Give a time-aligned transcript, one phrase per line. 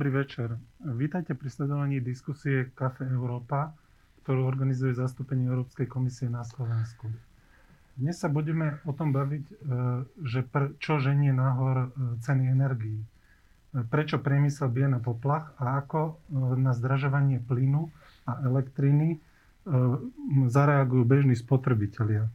[0.00, 0.56] Dobrý večer.
[0.80, 3.76] Vítajte pri sledovaní diskusie Kafe Európa,
[4.24, 7.12] ktorú organizuje zastúpenie Európskej komisie na Slovensku.
[8.00, 9.54] Dnes sa budeme o tom baviť, e,
[10.24, 12.96] že pr- čo ženie nahor e, ceny energií.
[12.96, 13.06] E,
[13.92, 16.16] prečo priemysel bije na poplach a ako
[16.56, 17.92] na zdražovanie plynu
[18.24, 19.20] a elektriny
[20.48, 22.32] zareagujú bežní spotrebitelia.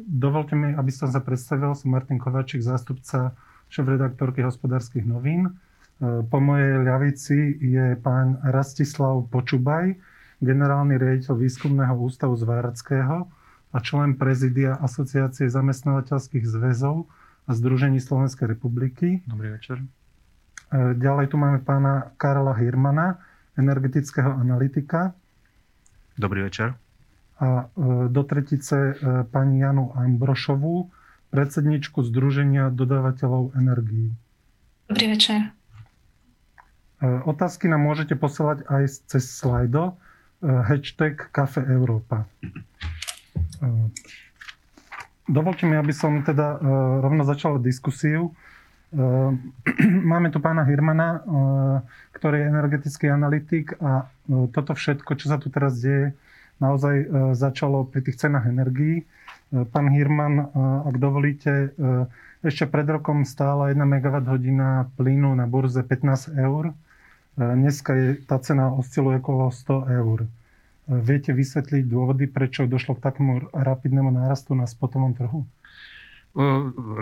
[0.00, 1.76] Dovolte mi, aby som sa predstavil.
[1.76, 3.36] Som Martin Kovačík, zástupca
[3.68, 5.60] šéf-redaktorky hospodárskych novín.
[6.00, 10.00] Po mojej ľavici je pán Rastislav Počubaj,
[10.40, 13.28] generálny riaditeľ výskumného ústavu z Váradského
[13.70, 17.04] a člen prezidia Asociácie zamestnávateľských zväzov
[17.44, 19.20] a Združení Slovenskej republiky.
[19.28, 19.84] Dobrý večer.
[20.72, 23.20] Ďalej tu máme pána Karla Hirmana,
[23.60, 25.12] energetického analytika.
[26.16, 26.80] Dobrý večer.
[27.44, 27.68] A
[28.08, 28.96] do tretice
[29.28, 30.88] pani Janu Ambrošovú,
[31.28, 34.16] predsedničku Združenia dodávateľov energií.
[34.88, 35.59] Dobrý večer.
[37.00, 39.96] Otázky nám môžete posielať aj cez slajdo
[40.44, 42.28] hashtag Kafe Európa.
[45.24, 46.60] Dovolte mi, aby som teda
[47.00, 48.36] rovno začal diskusiu.
[50.12, 51.24] Máme tu pána Hirmana,
[52.12, 54.10] ktorý je energetický analytik a
[54.52, 56.12] toto všetko, čo sa tu teraz deje,
[56.60, 59.08] naozaj začalo pri tých cenách energií.
[59.50, 60.52] Pán Hirman,
[60.84, 61.72] ak dovolíte,
[62.44, 66.76] ešte pred rokom stála 1 MWh plynu na burze 15 eur.
[67.38, 70.18] Dneska je tá cena osciluje okolo 100 eur.
[70.90, 75.46] Viete vysvetliť dôvody, prečo došlo k takému rapidnému nárastu na spotovom trhu?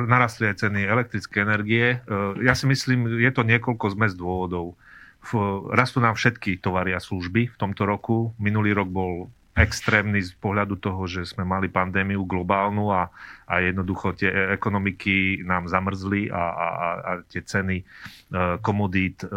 [0.08, 2.00] Narastli aj ceny elektrické energie.
[2.44, 4.76] Ja si myslím, je to niekoľko zmes dôvodov.
[5.72, 8.36] Rastú nám všetky tovary a služby v tomto roku.
[8.36, 13.10] Minulý rok bol extrémny z pohľadu toho, že sme mali pandémiu globálnu a,
[13.50, 17.84] a jednoducho tie ekonomiky nám zamrzli a, a, a tie ceny e,
[18.62, 19.28] komodít e,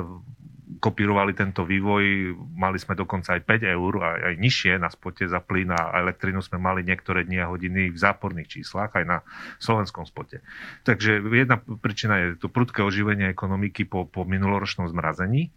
[0.82, 2.34] kopírovali tento vývoj.
[2.58, 6.42] Mali sme dokonca aj 5 eur, aj, aj nižšie na spote za plyn a elektrinu
[6.42, 9.18] sme mali niektoré dni a hodiny v záporných číslach, aj na
[9.62, 10.42] slovenskom spote.
[10.82, 15.54] Takže jedna príčina je to prudké oživenie ekonomiky po, po minuloročnom zmrazení.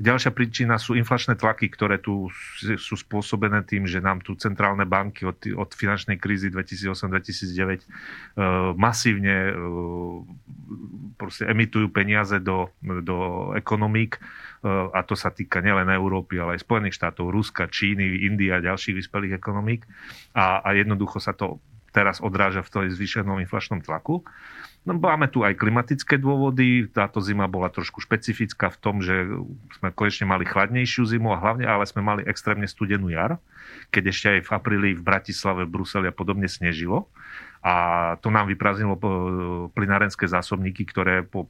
[0.00, 2.32] Ďalšia príčina sú inflačné tlaky, ktoré tu
[2.80, 9.52] sú spôsobené tým, že nám tu centrálne banky od, od finančnej krízy 2008-2009 uh, masívne
[11.20, 14.16] proste emitujú peniaze do, do ekonomík
[14.62, 18.94] a to sa týka nielen Európy, ale aj Spojených štátov, Ruska, Číny, Indie a ďalších
[18.94, 19.82] vyspelých ekonomík
[20.38, 21.58] a, a jednoducho sa to
[21.92, 24.24] teraz odráža v tej zvýšenom inflačnom tlaku.
[24.82, 26.90] No, máme tu aj klimatické dôvody.
[26.90, 29.30] Táto zima bola trošku špecifická v tom, že
[29.78, 33.38] sme konečne mali chladnejšiu zimu a hlavne ale sme mali extrémne studenú jar,
[33.94, 37.06] keď ešte aj v apríli v Bratislave, v Bruseli a podobne snežilo
[37.62, 37.74] a
[38.18, 39.02] to nám vyprázdnilo e,
[39.70, 41.46] plynárenské zásobníky, ktoré po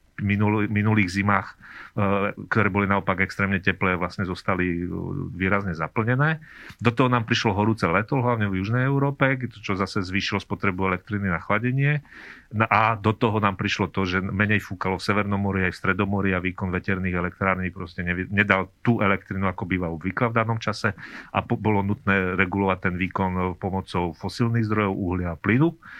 [0.69, 1.57] minulých zimách,
[1.97, 4.93] e, ktoré boli naopak extrémne teplé, vlastne zostali e,
[5.33, 6.37] výrazne zaplnené.
[6.77, 11.33] Do toho nám prišlo horúce leto, hlavne v Južnej Európe, čo zase zvýšilo spotrebu elektriny
[11.33, 12.05] na chladenie.
[12.53, 15.79] No a do toho nám prišlo to, že menej fúkalo v Severnom mori aj v
[15.81, 20.93] Stredomori a výkon veterných elektrární proste nedal tú elektrinu, ako býva obvykle v danom čase
[21.33, 25.73] a bolo nutné regulovať ten výkon pomocou fosílnych zdrojov, uhlia a plynu.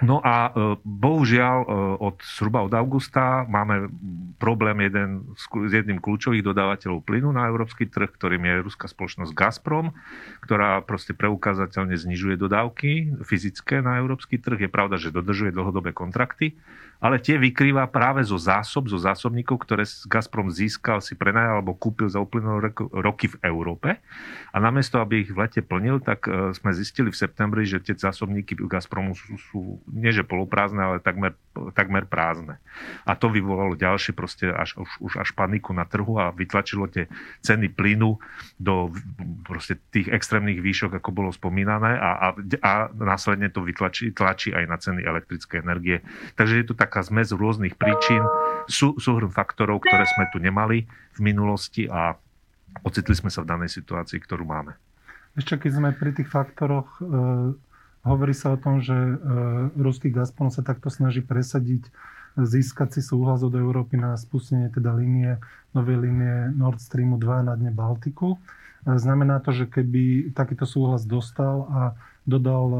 [0.00, 1.66] No a e, bohužiaľ e,
[2.00, 3.92] od zhruba od augusta máme
[4.40, 9.92] problém jeden s jedným kľúčových dodávateľov plynu na európsky trh, ktorým je ruská spoločnosť Gazprom,
[10.40, 14.64] ktorá proste preukázateľne znižuje dodávky fyzické na európsky trh.
[14.64, 16.56] Je pravda, že dodržuje dlhodobé kontrakty,
[17.00, 22.12] ale tie vykrýva práve zo zásob, zo zásobníkov, ktoré Gazprom získal, si prenajal alebo kúpil
[22.12, 23.96] za uplynulé roky v Európe.
[24.52, 27.96] A namiesto, aby ich v lete plnil, tak e, sme zistili v septembri, že tie
[27.96, 31.34] zásobníky Gazpromu sú, sú nie že poloprázdne, ale takmer,
[31.72, 32.60] takmer prázdne.
[33.08, 37.08] A to vyvolalo ďalšie proste až, už, už až paniku na trhu a vytlačilo tie
[37.40, 38.20] ceny plynu
[38.60, 38.92] do
[39.48, 42.28] proste tých extrémnych výšok, ako bolo spomínané a, a,
[42.60, 46.04] a následne to vytlačí tlačí aj na ceny elektrické energie.
[46.36, 48.18] Takže je to tak taká zmes rôznych príčin,
[48.66, 52.18] sú, súhrn faktorov, ktoré sme tu nemali v minulosti a
[52.82, 54.74] ocitli sme sa v danej situácii, ktorú máme.
[55.38, 57.54] Ešte keď sme pri tých faktoroch, e,
[58.04, 59.14] hovorí sa o tom, že e,
[59.76, 61.88] ruský Gazprom sa takto snaží presadiť,
[62.38, 65.36] získať si súhlas od Európy na spustenie teda línie,
[65.76, 68.40] novej línie Nord Streamu 2 na dne Baltiku.
[68.86, 71.80] E, znamená to, že keby takýto súhlas dostal a
[72.24, 72.78] dodal e,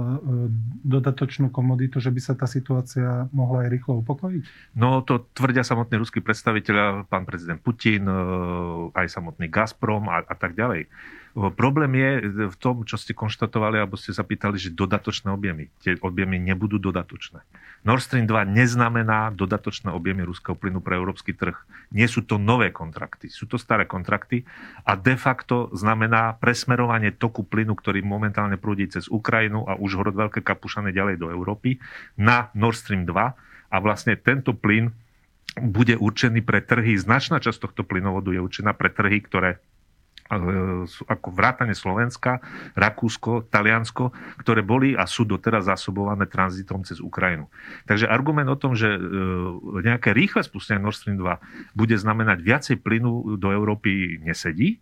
[0.88, 4.72] dodatočnú komoditu, že by sa tá situácia mohla aj rýchlo upokojiť?
[4.72, 8.08] No to tvrdia samotní ruskí predstaviteľa, pán prezident Putin,
[8.96, 10.88] aj samotný Gazprom a, a tak ďalej.
[11.34, 12.10] Problém je
[12.50, 15.70] v tom, čo ste konštatovali, alebo ste sa pýtali, že dodatočné objemy.
[15.78, 17.46] Tie objemy nebudú dodatočné.
[17.86, 21.54] Nord Stream 2 neznamená dodatočné objemy ruského plynu pre európsky trh.
[21.94, 24.44] Nie sú to nové kontrakty, sú to staré kontrakty
[24.84, 30.18] a de facto znamená presmerovanie toku plynu, ktorý momentálne prúdi cez Ukrajinu a už horod
[30.18, 31.80] Veľké Kapušany ďalej do Európy
[32.20, 33.16] na Nord Stream 2
[33.70, 34.92] a vlastne tento plyn
[35.58, 39.58] bude určený pre trhy, značná časť tohto plynovodu je určená pre trhy, ktoré
[41.10, 42.38] ako vrátane Slovenska,
[42.78, 47.50] Rakúsko, Taliansko, ktoré boli a sú doteraz zásobované tranzitom cez Ukrajinu.
[47.90, 49.00] Takže argument o tom, že e,
[49.82, 54.78] nejaké rýchle spustenie Nord Stream 2 bude znamenať viacej plynu do Európy nesedí.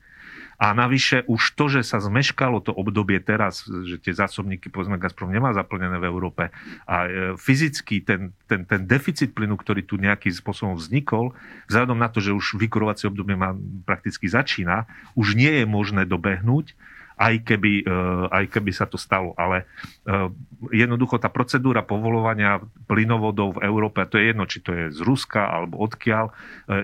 [0.59, 5.31] A navyše už to, že sa zmeškalo to obdobie teraz, že tie zásobníky, povedzme, Gazprom
[5.31, 6.51] nemá zaplnené v Európe
[6.83, 7.09] a e,
[7.39, 11.31] fyzicky ten, ten, ten deficit plynu, ktorý tu nejakým spôsobom vznikol,
[11.71, 13.55] vzhľadom na to, že už vykurovacie obdobie má
[13.87, 16.75] prakticky začína, už nie je možné dobehnúť,
[17.19, 17.95] aj keby, e,
[18.31, 19.35] aj keby sa to stalo.
[19.35, 19.67] Ale
[20.07, 20.31] e,
[20.71, 25.51] jednoducho tá procedúra povolovania plynovodov v Európe, to je jedno, či to je z Ruska
[25.51, 26.33] alebo odkiaľ, e,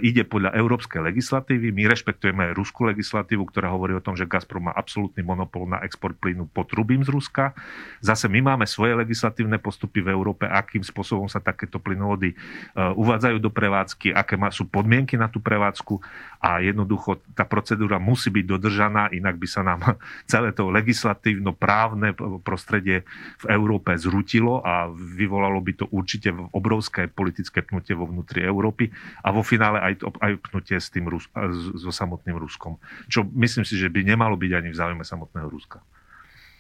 [0.03, 1.71] ide podľa európskej legislatívy.
[1.71, 5.79] My rešpektujeme aj ruskú legislatívu, ktorá hovorí o tom, že Gazprom má absolútny monopol na
[5.87, 7.55] export plynu potrubím z Ruska.
[8.03, 12.35] Zase my máme svoje legislatívne postupy v Európe, akým spôsobom sa takéto plynovody
[12.75, 16.03] uvádzajú do prevádzky, aké sú podmienky na tú prevádzku
[16.45, 23.05] a jednoducho tá procedúra musí byť dodržaná, inak by sa nám celé to legislatívno-právne prostredie
[23.45, 28.89] v Európe zrutilo a vyvolalo by to určite obrovské politické pnutie vo vnútri Európy
[29.21, 31.29] a vo finále aj, to, aj pnutie s tým Rus,
[31.77, 32.81] so samotným Ruskom.
[33.13, 35.85] Čo myslím si, že by nemalo byť ani v záujme samotného Ruska.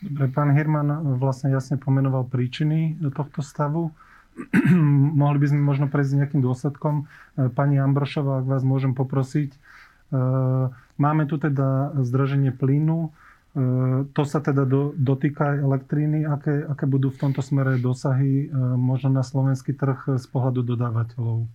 [0.04, 3.88] Dobre, pán Hirman vlastne jasne pomenoval príčiny tohto stavu.
[5.20, 7.08] Mohli by sme možno prejsť nejakým dôsledkom.
[7.56, 9.56] Pani Ambrošová, ak vás môžem poprosiť,
[11.00, 13.16] máme tu teda zdraženie plynu,
[14.10, 16.26] to sa teda do, dotýka aj elektríny.
[16.26, 21.46] Aké, aké budú v tomto smere dosahy e, možno na slovenský trh z pohľadu dodávateľov?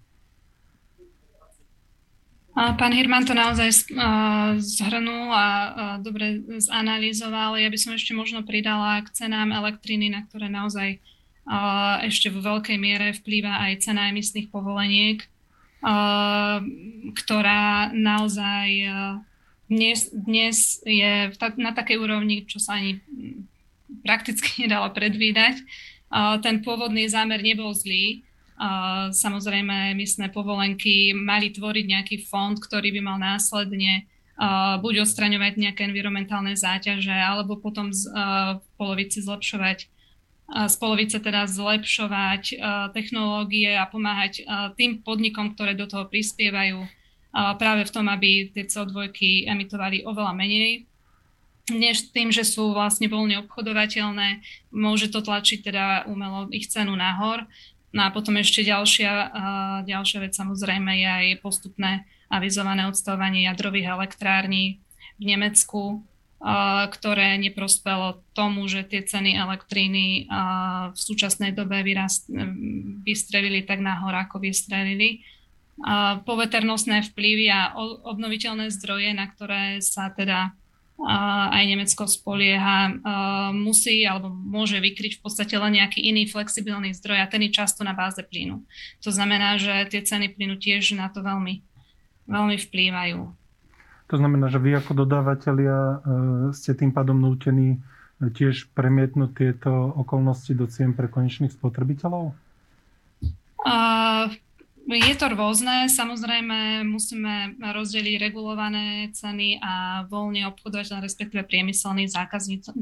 [2.59, 3.71] Pán Hirman to naozaj
[4.59, 5.47] zhrnul a
[6.03, 7.55] dobre zanalizoval.
[7.55, 10.99] Ja by som ešte možno pridala k cenám elektriny, na ktoré naozaj
[12.03, 15.23] ešte vo veľkej miere vplýva aj cena emisných povoleniek,
[17.15, 18.67] ktorá naozaj
[19.69, 21.29] dnes, dnes je
[21.61, 22.99] na takej úrovni, čo sa ani
[24.01, 25.61] prakticky nedalo predvídať.
[26.41, 28.25] Ten pôvodný zámer nebol zlý.
[29.13, 34.09] Samozrejme, emisné povolenky mali tvoriť nejaký fond, ktorý by mal následne
[34.83, 38.09] buď odstraňovať nejaké environmentálne záťaže, alebo potom z,
[38.59, 39.87] v polovici zlepšovať
[40.49, 42.57] z polovice teda zlepšovať
[42.97, 44.41] technológie a pomáhať
[44.81, 46.89] tým podnikom, ktoré do toho prispievajú
[47.33, 49.13] práve v tom, aby tie CO2
[49.45, 50.89] emitovali oveľa menej,
[51.69, 54.41] než tým, že sú vlastne voľne obchodovateľné,
[54.73, 57.45] môže to tlačiť teda umelo ich cenu nahor.
[57.93, 59.11] No a potom ešte ďalšia,
[59.85, 64.81] ďalšia vec samozrejme je aj postupné avizované odstavovanie jadrových elektrární
[65.17, 66.01] v Nemecku,
[66.89, 70.29] ktoré neprospelo tomu, že tie ceny elektríny
[70.89, 71.85] v súčasnej dobe
[73.05, 75.21] vystrelili tak nahor, ako vystrelili
[76.27, 77.71] poveternostné vplyvy a
[78.03, 80.51] obnoviteľné zdroje, na ktoré sa teda
[81.07, 82.91] aj Nemecko spolieha,
[83.55, 87.87] musí alebo môže vykryť v podstate len nejaký iný flexibilný zdroj a ten je často
[87.87, 88.67] na báze plynu.
[89.07, 91.63] To znamená, že tie ceny plynu tiež na to veľmi,
[92.27, 93.19] veľmi vplývajú.
[94.09, 95.95] To znamená, že vy ako dodávateľia e,
[96.51, 97.79] ste tým pádom nútení
[98.19, 102.35] tiež premietnúť tieto okolnosti do cien pre konečných spotrebiteľov?
[103.63, 104.33] Uh,
[104.89, 112.09] je to rôzne, samozrejme musíme rozdeliť regulované ceny a voľne obchodovať, respektíve priemyselných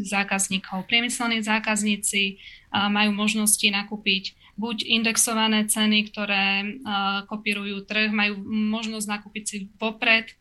[0.08, 0.88] zákazníkov.
[0.88, 2.40] Priemyselní zákazníci
[2.72, 6.80] majú možnosti nakúpiť buď indexované ceny, ktoré
[7.28, 10.32] kopírujú trh, majú možnosť nakúpiť si vopred.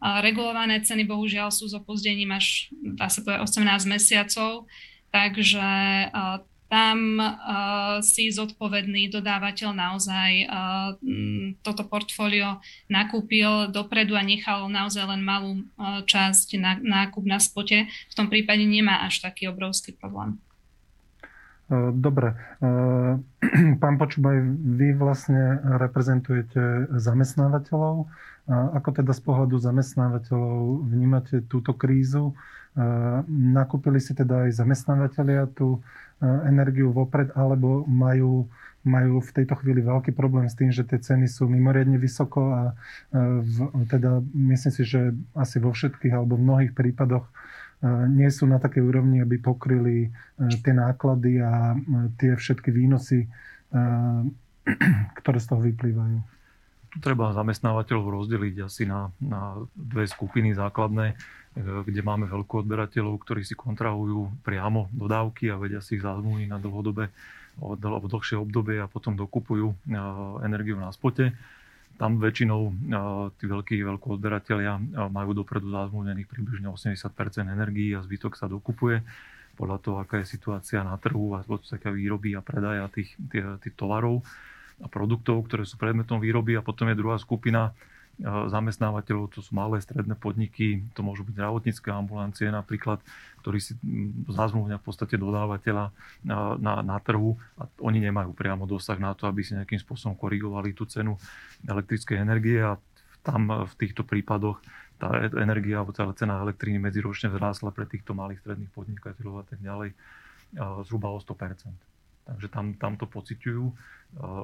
[0.00, 4.70] Regulované ceny bohužiaľ sú s opozdením až dá sa povedať 18 mesiacov,
[5.10, 5.66] takže
[6.66, 10.90] tam uh, si zodpovedný dodávateľ naozaj uh,
[11.62, 12.58] toto portfólio
[12.90, 17.86] nakúpil dopredu a nechal naozaj len malú uh, časť na nákup na spote.
[17.86, 20.38] V tom prípade nemá až taký obrovský problém.
[21.92, 22.38] Dobre.
[23.82, 24.36] Pán Počubaj,
[24.78, 28.06] vy vlastne reprezentujete zamestnávateľov.
[28.46, 32.38] Ako teda z pohľadu zamestnávateľov vnímate túto krízu?
[33.26, 35.82] Nakúpili si teda aj zamestnávateľia tú
[36.22, 38.48] energiu vopred, alebo majú,
[38.86, 42.62] majú v tejto chvíli veľký problém s tým, že tie ceny sú mimoriadne vysoko a
[43.44, 47.28] v, teda myslím si, že asi vo všetkých alebo v mnohých prípadoch
[48.08, 50.08] nie sú na takej úrovni, aby pokryli
[50.64, 51.76] tie náklady a
[52.16, 53.28] tie všetky výnosy,
[55.20, 56.18] ktoré z toho vyplývajú.
[56.96, 61.12] Tu treba zamestnávateľov rozdeliť asi na, na dve skupiny základné,
[61.56, 66.60] kde máme veľkú odberateľov, ktorí si kontrahujú priamo dodávky a vedia si ich zazmluviť na
[66.60, 67.08] dlhodobé
[67.56, 69.72] alebo dlhšie obdobie a potom dokupujú
[70.44, 71.32] energiu na spote
[71.96, 72.60] tam väčšinou
[73.40, 74.76] tí veľkí veľkoodberatelia
[75.08, 77.08] majú dopredu zazmluvnených približne 80%
[77.48, 79.00] energií a zbytok sa dokupuje
[79.56, 83.74] podľa toho, aká je situácia na trhu a aká výroby a predaja tých, tých, tých
[83.74, 84.20] tovarov
[84.84, 86.60] a produktov, ktoré sú predmetom výroby.
[86.60, 87.72] A potom je druhá skupina
[88.24, 93.04] zamestnávateľov, to sú malé, stredné podniky, to môžu byť zdravotnícke ambulancie napríklad,
[93.44, 93.76] ktorí si
[94.32, 95.92] zazmluvňa v podstate dodávateľa
[96.24, 100.72] na, na, trhu a oni nemajú priamo dosah na to, aby si nejakým spôsobom korigovali
[100.72, 101.20] tú cenu
[101.68, 102.80] elektrickej energie a
[103.20, 104.64] tam v týchto prípadoch
[104.96, 109.60] tá energia alebo celá cena elektriny medziročne vzrástla pre týchto malých stredných podnikateľov a tak
[109.60, 109.92] ďalej
[110.88, 111.95] zhruba o 100%.
[112.26, 113.64] Takže tam, tam to pociťujú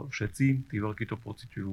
[0.07, 1.73] všetci, tí veľkí to pociťujú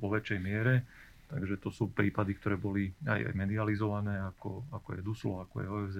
[0.00, 0.88] vo väčšej miere.
[1.30, 5.98] Takže to sú prípady, ktoré boli aj medializované, ako, ako je Duslo, ako je OFZ,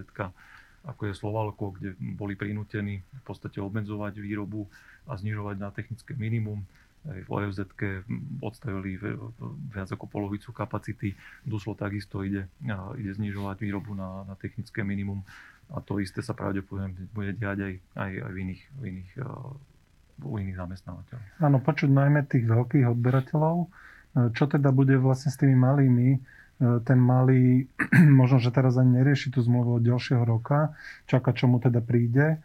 [0.88, 4.66] ako je Slovalko, kde boli prinútení v podstate obmedzovať výrobu
[5.06, 6.64] a znižovať na technické minimum.
[7.00, 7.64] V OFZ
[8.44, 9.00] odstavili
[9.72, 11.16] viac ako polovicu kapacity.
[11.48, 12.44] Duslo takisto ide,
[13.00, 15.24] ide znižovať výrobu na, na technické minimum.
[15.72, 19.10] A to isté sa pravdepodobne bude diať aj, aj, aj v iných, v iných,
[20.20, 21.24] u iných zamestnávateľov.
[21.40, 23.70] Áno, počuť najmä tých veľkých odberateľov,
[24.16, 26.08] E, čo teda bude vlastne s tými malými?
[26.14, 26.18] E,
[26.82, 27.70] ten malý
[28.20, 30.74] možno, že teraz ani nerieši tú zmluvu od ďalšieho roka,
[31.06, 32.36] čaká, čo mu teda príde.
[32.36, 32.38] E,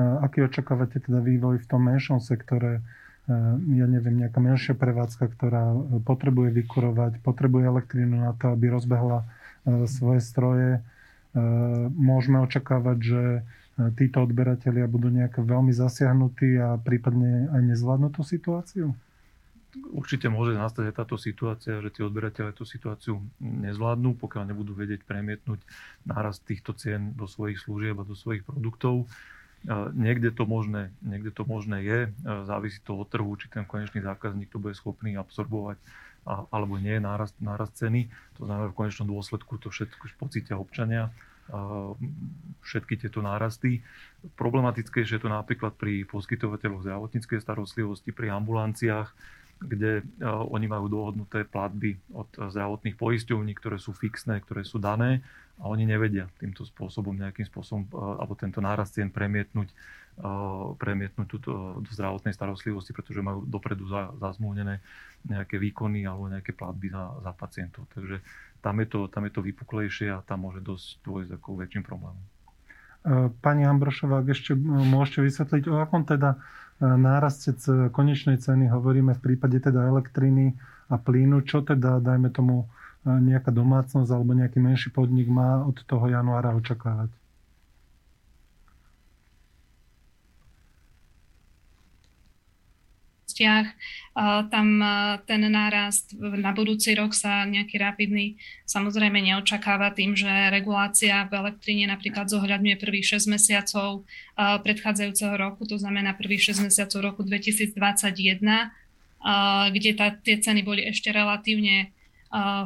[0.00, 2.80] aký očakávate teda vývoj v tom menšom sektore?
[3.70, 5.70] Ja neviem, nejaká menšia prevádzka, ktorá
[6.02, 9.22] potrebuje vykurovať, potrebuje elektrínu na to, aby rozbehla
[9.86, 10.82] svoje stroje.
[11.94, 13.22] Môžeme očakávať, že
[13.94, 18.98] títo odberatelia budú nejak veľmi zasiahnutí a prípadne aj nezvládnu tú situáciu?
[19.94, 25.06] určite môže nastať aj táto situácia, že tí odberateľe tú situáciu nezvládnu, pokiaľ nebudú vedieť
[25.06, 25.62] premietnúť
[26.02, 29.06] nárast týchto cien do svojich služieb a do svojich produktov.
[29.92, 31.98] Niekde to možné, niekde to možné je,
[32.48, 35.76] závisí to od trhu, či ten konečný zákazník to bude schopný absorbovať
[36.24, 38.08] alebo nie nárast, nárast ceny.
[38.40, 41.12] To znamená, v konečnom dôsledku to všetko pocítia občania,
[42.64, 43.84] všetky tieto nárasty.
[44.36, 49.12] Problematickejšie je to napríklad pri poskytovateľoch zdravotníckej starostlivosti, pri ambulanciách,
[49.60, 55.20] kde oni majú dohodnuté platby od zdravotných poisťovní, ktoré sú fixné, ktoré sú dané
[55.60, 59.74] a oni nevedia týmto spôsobom nejakým spôsobom, e, alebo tento nárast cien premietnúť, e,
[60.80, 61.52] premietnúť túto,
[61.84, 63.84] do zdravotnej starostlivosti, pretože majú dopredu
[64.16, 64.80] zazmúnené
[65.28, 67.84] nejaké výkony alebo nejaké platby za, za pacientov.
[67.92, 68.24] Takže
[68.64, 72.24] tam je, to, tam je to vypuklejšie a tam môže dosť dôjsť ako väčším problémom.
[73.40, 76.36] Pani Ambrošová, ak ešte môžete vysvetliť, o akom teda
[76.84, 77.56] náraste
[77.96, 80.52] konečnej ceny hovoríme v prípade teda elektriny
[80.92, 82.68] a plynu, čo teda, dajme tomu,
[83.04, 87.08] nejaká domácnosť alebo nejaký menší podnik má od toho januára očakávať?
[94.52, 94.68] Tam
[95.24, 98.36] ten nárast na budúci rok sa nejaký rapidný
[98.68, 104.04] samozrejme neočakáva tým, že regulácia v elektrine napríklad zohľadňuje prvých 6 mesiacov
[104.36, 108.44] predchádzajúceho roku, to znamená prvých 6 mesiacov roku 2021,
[109.72, 111.96] kde tá, tie ceny boli ešte relatívne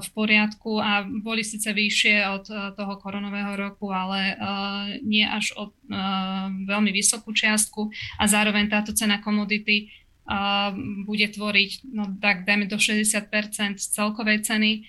[0.00, 2.44] v poriadku a boli síce vyššie od
[2.76, 4.36] toho koronového roku, ale
[5.00, 5.72] nie až od
[6.68, 7.88] veľmi vysokú čiastku.
[8.20, 9.88] A zároveň táto cena komodity
[11.08, 13.08] bude tvoriť, no tak dajme do 60
[13.80, 14.84] z celkovej ceny,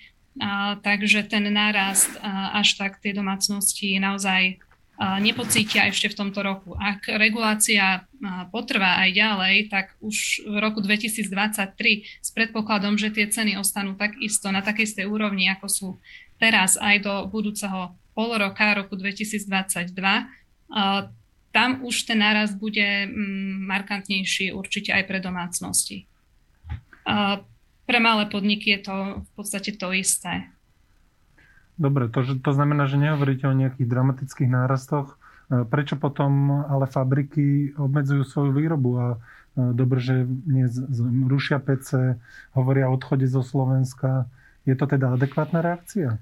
[0.84, 2.12] takže ten nárast
[2.52, 4.60] až tak tie domácnosti naozaj
[4.96, 6.72] nepocítia ešte v tomto roku.
[6.80, 8.08] Ak regulácia
[8.48, 11.28] potrvá aj ďalej, tak už v roku 2023
[12.24, 15.88] s predpokladom, že tie ceny ostanú takisto na takej úrovni, ako sú
[16.40, 19.44] teraz aj do budúceho pol roka, roku 2022,
[21.52, 26.04] tam už ten náraz bude mm, markantnejší určite aj pre domácnosti.
[27.86, 30.52] Pre malé podniky je to v podstate to isté.
[31.76, 35.20] Dobre, to, to znamená, že nehovoríte o nejakých dramatických nárastoch.
[35.52, 39.18] E, prečo potom ale fabriky obmedzujú svoju výrobu a e,
[39.76, 40.64] dobre, že nie
[41.28, 42.16] rušia PC,
[42.56, 44.24] hovoria o odchode zo Slovenska.
[44.64, 46.16] Je to teda adekvátna reakcia?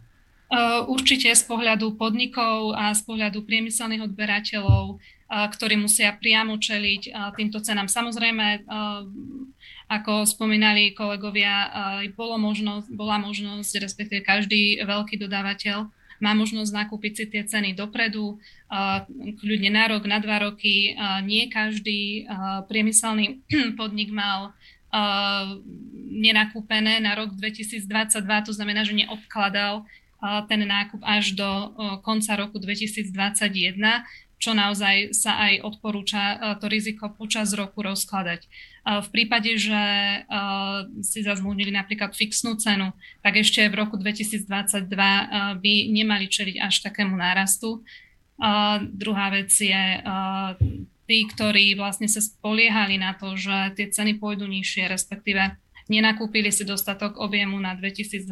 [0.86, 7.88] Určite z pohľadu podnikov a z pohľadu priemyselných odberateľov, ktorí musia priamo čeliť týmto cenám.
[7.88, 8.68] Samozrejme,
[9.88, 11.72] ako spomínali kolegovia,
[12.12, 15.90] bolo možnosť, bola možnosť, respektíve každý veľký dodávateľ
[16.22, 18.38] má možnosť nakúpiť si tie ceny dopredu,
[19.42, 20.94] kľudne na rok, na dva roky.
[21.26, 22.28] Nie každý
[22.70, 23.42] priemyselný
[23.80, 24.54] podnik mal
[26.14, 27.90] nenakúpené na rok 2022,
[28.46, 29.82] to znamená, že neobkladal
[30.49, 31.50] ten nákup až do
[32.00, 33.76] konca roku 2021,
[34.35, 36.23] čo naozaj sa aj odporúča
[36.61, 38.45] to riziko počas roku rozkladať.
[38.85, 39.83] V prípade, že
[41.00, 42.93] si zazmluvnili napríklad fixnú cenu,
[43.25, 44.45] tak ešte v roku 2022
[45.61, 47.81] by nemali čeliť až takému nárastu.
[48.93, 49.85] Druhá vec je
[51.09, 55.57] tí, ktorí vlastne sa spoliehali na to, že tie ceny pôjdu nižšie, respektíve
[55.88, 58.25] nenakúpili si dostatok objemu na 2022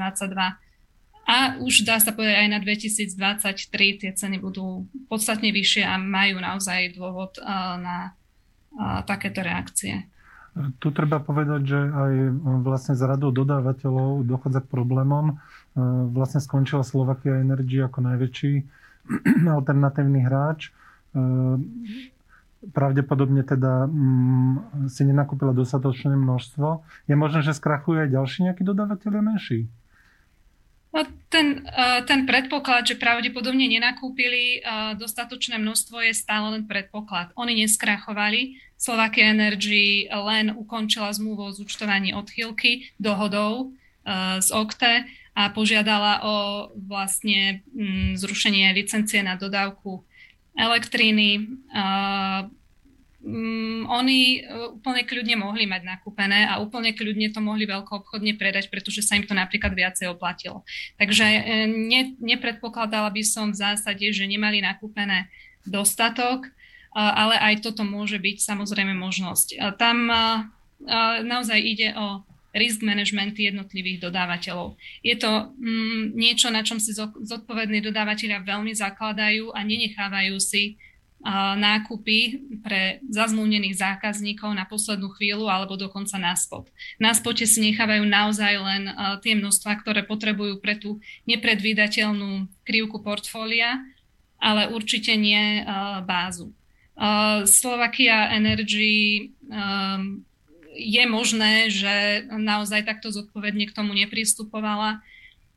[1.23, 6.43] a už dá sa povedať aj na 2023 tie ceny budú podstatne vyššie a majú
[6.43, 7.39] naozaj dôvod
[7.79, 8.19] na
[9.07, 10.11] takéto reakcie.
[10.53, 12.13] Tu treba povedať, že aj
[12.61, 15.41] vlastne z radou dodávateľov dochádza k problémom.
[16.13, 18.53] Vlastne skončila Slovakia Energy ako najväčší
[19.57, 20.75] alternatívny hráč
[22.71, 26.87] pravdepodobne teda mm, si nenakúpila dostatočné množstvo.
[27.11, 29.67] Je možné, že skrachuje aj ďalší nejaký dodávateľ menší?
[30.93, 37.33] No, ten, uh, ten predpoklad, že pravdepodobne nenakúpili uh, dostatočné množstvo, je stále len predpoklad.
[37.33, 38.61] Oni neskrachovali.
[38.77, 46.35] Slovakia Energy len ukončila zmluvu o zúčtovaní odchýlky dohodou uh, z OKTE a požiadala o
[46.77, 47.65] vlastne
[48.21, 50.05] zrušenie licencie na dodávku
[50.53, 51.57] elektriny.
[53.23, 58.35] Um, oni uh, úplne kľudne mohli mať nakúpené a úplne kľudne to mohli veľko obchodne
[58.35, 60.67] predať, pretože sa im to napríklad viacej oplatilo.
[60.99, 65.31] Takže uh, ne, nepredpokladala by som v zásade, že nemali nakúpené
[65.63, 69.79] dostatok, uh, ale aj toto môže byť samozrejme možnosť.
[69.79, 70.11] Tam
[71.23, 74.77] naozaj ide o risk management jednotlivých dodávateľov.
[75.01, 80.77] Je to mm, niečo, na čom si zodpovední dodávateľia veľmi zakladajú a nenechávajú si
[81.57, 86.67] nákupy pre zazmluvnených zákazníkov na poslednú chvíľu alebo dokonca na spot.
[86.99, 90.99] Na spote si nechávajú naozaj len uh, tie množstva, ktoré potrebujú pre tú
[91.31, 93.87] nepredvídateľnú krivku portfólia,
[94.43, 96.51] ale určite nie uh, bázu.
[96.99, 99.31] Uh, Slovakia Energy
[100.73, 105.05] je možné, že naozaj takto zodpovedne k tomu nepristupovala.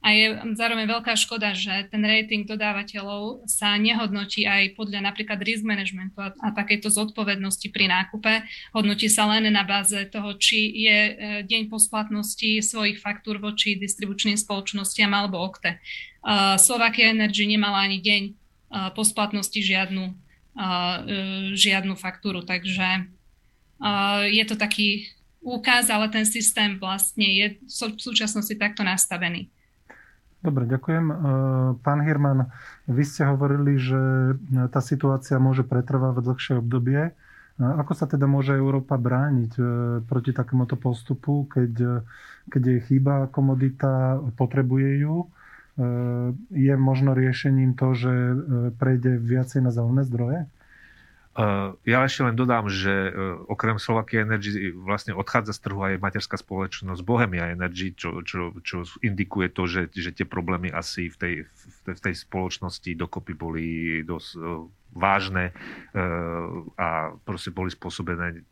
[0.05, 5.65] A je zároveň veľká škoda, že ten rating dodávateľov sa nehodnotí aj podľa napríklad risk
[5.65, 8.45] managementu a, a takejto zodpovednosti pri nákupe.
[8.77, 11.13] Hodnotí sa len na báze toho, či je e,
[11.49, 15.81] deň po splatnosti svojich faktúr voči distribučným spoločnostiam alebo okte.
[16.25, 18.33] Uh, Slovakia Energy nemala ani deň uh,
[18.93, 20.13] po splatnosti žiadnu,
[21.51, 23.11] žiadnu faktúru, takže
[24.31, 25.11] je to taký
[25.43, 29.51] úkaz, ale ten systém vlastne je v súčasnosti takto nastavený.
[30.45, 31.05] Dobre, ďakujem.
[31.09, 31.15] E,
[31.81, 32.53] pán Hirman,
[32.85, 33.97] vy ste hovorili, že
[34.69, 37.09] tá situácia môže pretrvávať dlhšie obdobie.
[37.09, 37.11] E,
[37.57, 39.61] ako sa teda môže Európa brániť e,
[40.05, 42.05] proti takémuto postupu, keď,
[42.45, 45.25] keď je chýba komodita, potrebuje ju?
[46.55, 48.13] Je možno riešením to, že
[48.79, 50.47] prejde viacej na zelené zdroje?
[51.35, 53.13] Eh, ja ešte len dodám, že eh,
[53.51, 58.87] okrem Slovakia Energy vlastne odchádza z trhu aj materská spoločnosť Bohemia Energy, čo, čo, čo
[59.03, 61.33] indikuje to, že, že tie problémy asi v tej,
[61.91, 63.67] v tej, spoločnosti dokopy boli
[64.07, 64.43] dosť eh,
[64.95, 65.51] vážne
[66.79, 68.47] a proste boli spôsobené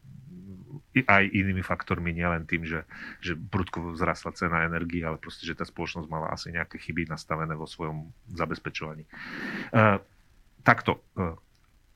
[1.08, 2.84] aj inými faktormi, nielen tým, že,
[3.24, 7.56] že prudko vzrastla cena energie, ale proste, že tá spoločnosť mala asi nejaké chyby nastavené
[7.56, 9.08] vo svojom zabezpečovaní.
[10.68, 11.00] takto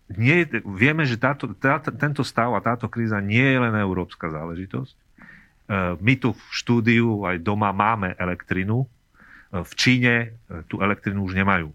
[0.07, 4.95] nie, vieme, že táto, tá, tento stav a táto kríza nie je len európska záležitosť.
[4.95, 4.99] E,
[5.99, 8.87] my tu v štúdiu aj doma máme elektrinu.
[9.51, 10.27] E, v Číne e,
[10.71, 11.71] tú elektrinu už nemajú.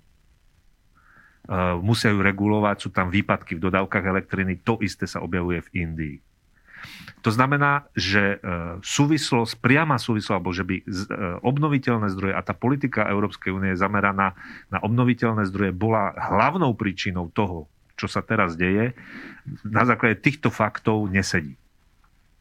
[1.83, 4.63] Musia ju regulovať, sú tam výpadky v dodávkach elektriny.
[4.63, 6.17] To isté sa objavuje v Indii.
[7.27, 8.39] To znamená, že
[8.79, 10.87] súvislosť, priama súvislosť, alebo že by
[11.43, 14.39] obnoviteľné zdroje a tá politika Európskej únie zameraná
[14.71, 17.67] na obnoviteľné zdroje bola hlavnou príčinou toho,
[18.03, 18.99] čo sa teraz deje,
[19.63, 21.55] na základe týchto faktov nesedí.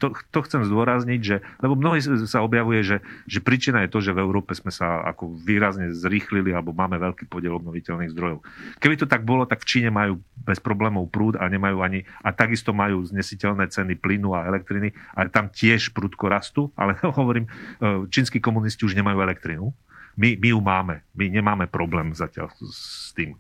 [0.02, 2.98] To, to chcem zdôrazniť, že, lebo mnohí sa objavuje, že,
[3.30, 7.30] že príčina je to, že v Európe sme sa ako výrazne zrýchlili alebo máme veľký
[7.30, 8.42] podiel obnoviteľných zdrojov.
[8.82, 12.34] Keby to tak bolo, tak v Číne majú bez problémov prúd a nemajú ani, a
[12.34, 18.10] takisto majú znesiteľné ceny plynu a elektriny, ale tam tiež prúdko rastú, ale hovorím, e,
[18.10, 19.70] čínsky komunisti už nemajú elektrinu.
[20.18, 23.38] My, my ju máme, my nemáme problém zatiaľ s tým.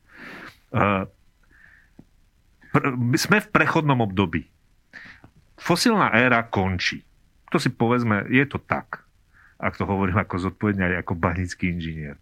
[2.71, 2.79] E,
[3.19, 4.47] sme v prechodnom období.
[5.59, 7.03] Fosilná éra končí.
[7.51, 9.03] To si povedzme, je to tak.
[9.61, 12.17] Ak to hovorím ako zodpovedne aj ako banický inžinier.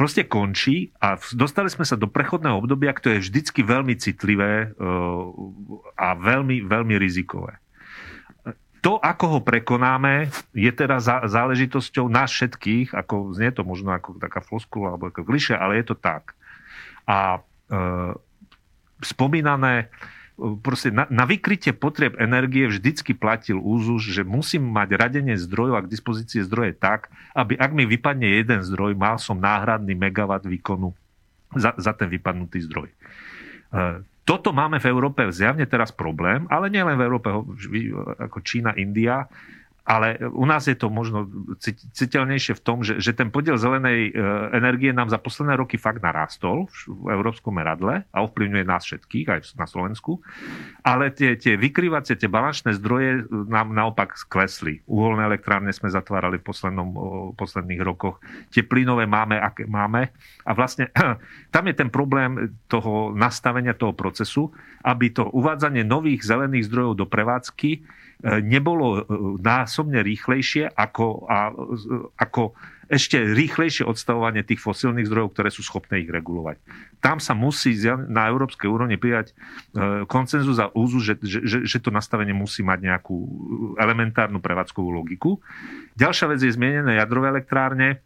[0.00, 4.72] proste končí a dostali sme sa do prechodného obdobia, ktoré je vždycky veľmi citlivé
[5.92, 7.60] a veľmi, veľmi rizikové.
[8.80, 14.44] To, ako ho prekonáme, je teda záležitosťou nás všetkých, ako znie to možno ako taká
[14.44, 16.36] floskula alebo ako kliše, ale je to tak.
[17.08, 17.80] A e,
[19.04, 19.92] spomínané
[20.34, 25.84] proste na, na vykrytie potrieb energie vždycky platil úzus, že musím mať radenie zdrojov a
[25.86, 27.06] k dispozícii zdroje tak,
[27.38, 30.90] aby ak mi vypadne jeden zdroj, mal som náhradný megawatt výkonu
[31.54, 32.90] za, za ten vypadnutý zdroj.
[32.90, 32.94] E,
[34.26, 37.30] toto máme v Európe zjavne teraz problém, ale nielen v Európe,
[38.18, 39.30] ako Čína, India,
[39.84, 41.28] ale u nás je to možno
[41.92, 44.12] citeľnejšie v tom, že, že ten podiel zelenej e,
[44.56, 49.40] energie nám za posledné roky fakt narástol v európskom meradle a ovplyvňuje nás všetkých, aj
[49.60, 50.24] na Slovensku.
[50.80, 54.80] Ale tie, tie vykrývacie, tie balančné zdroje nám naopak sklesli.
[54.88, 56.88] Uholné elektrárne sme zatvárali v poslednom,
[57.36, 58.24] posledných rokoch.
[58.56, 60.16] Tie plynové máme, aké máme.
[60.48, 60.88] A vlastne
[61.54, 64.48] tam je ten problém toho nastavenia toho procesu,
[64.80, 69.00] aby to uvádzanie nových zelených zdrojov do prevádzky E, nebolo e,
[69.42, 71.50] násobne rýchlejšie ako, a,
[72.20, 72.54] ako
[72.88, 76.60] ešte rýchlejšie odstavovanie tých fosílnych zdrojov, ktoré sú schopné ich regulovať.
[77.00, 77.76] Tam sa musí
[78.08, 82.84] na európskej úrovni prijať e, koncenzus a úzu, že, že, že to nastavenie musí mať
[82.84, 83.16] nejakú
[83.80, 85.40] elementárnu prevádzkovú logiku.
[85.96, 88.04] Ďalšia vec je zmienené jadrové elektrárne.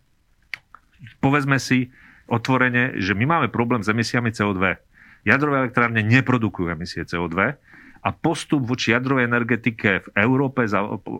[1.22, 1.90] Povedzme si
[2.30, 4.78] otvorene, že my máme problém s emisiami CO2.
[5.26, 7.58] Jadrové elektrárne neprodukujú emisie CO2,
[8.02, 10.64] a postup voči jadrovej energetike v Európe,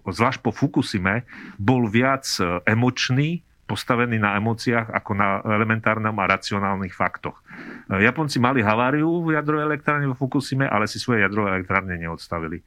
[0.07, 1.27] zvlášť po Fukusime,
[1.59, 7.37] bol viac e, emočný, postavený na emóciách ako na elementárnom a racionálnych faktoch.
[7.91, 12.63] E, Japonci mali haváriu v jadrovej elektrárne vo Fukusime, ale si svoje jadrové elektrárne neodstavili.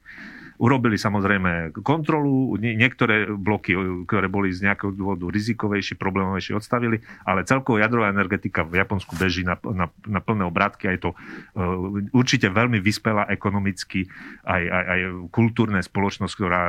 [0.62, 3.74] Urobili samozrejme kontrolu, niektoré bloky,
[4.06, 9.42] ktoré boli z nejakého dôvodu rizikovejšie, problémovejšie odstavili, ale celkovo jadrová energetika v Japonsku beží
[9.42, 14.06] na, na, na plné obrátky a je to uh, určite veľmi vyspelá ekonomicky
[14.46, 15.00] aj, aj, aj
[15.34, 16.62] kultúrne spoločnosť, ktorá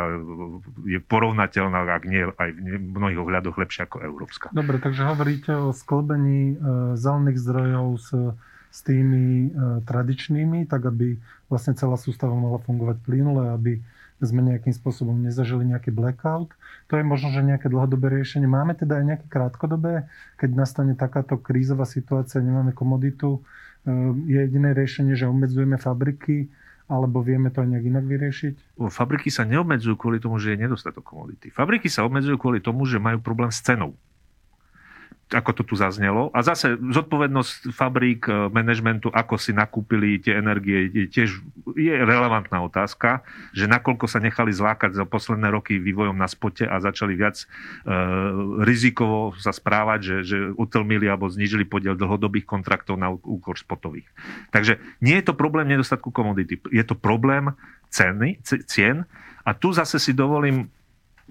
[0.90, 4.50] je porovnateľná, ak nie aj v mnohých ohľadoch lepšia ako európska.
[4.58, 8.10] Dobre, takže hovoríte o sklbení uh, zelených zdrojov s
[8.74, 13.78] s tými e, tradičnými, tak aby vlastne celá sústava mohla fungovať plynule, aby
[14.18, 16.56] sme nejakým spôsobom nezažili nejaký blackout.
[16.90, 18.50] To je možno, že nejaké dlhodobé riešenie.
[18.50, 20.10] Máme teda aj nejaké krátkodobé,
[20.42, 23.46] keď nastane takáto krízová situácia, nemáme komoditu,
[23.86, 23.94] e,
[24.26, 26.50] je jediné riešenie, že obmedzujeme fabriky,
[26.90, 28.54] alebo vieme to aj nejak inak vyriešiť?
[28.90, 31.54] Fabriky sa neobmedzujú kvôli tomu, že je nedostatok komodity.
[31.54, 33.94] Fabriky sa obmedzujú kvôli tomu, že majú problém s cenou
[35.32, 36.28] ako to tu zaznelo.
[36.36, 41.30] A zase zodpovednosť fabrík, e, manažmentu, ako si nakúpili tie energie, je tiež
[41.74, 43.24] je relevantná otázka,
[43.56, 47.46] že nakoľko sa nechali zlákať za posledné roky vývojom na spote a začali viac e,
[48.68, 54.08] rizikovo sa správať, že, že utlmili alebo znížili podiel dlhodobých kontraktov na úkor spotových.
[54.52, 57.56] Takže nie je to problém nedostatku komodity, je to problém
[57.94, 59.06] ceny, cien.
[59.44, 60.72] A tu zase si dovolím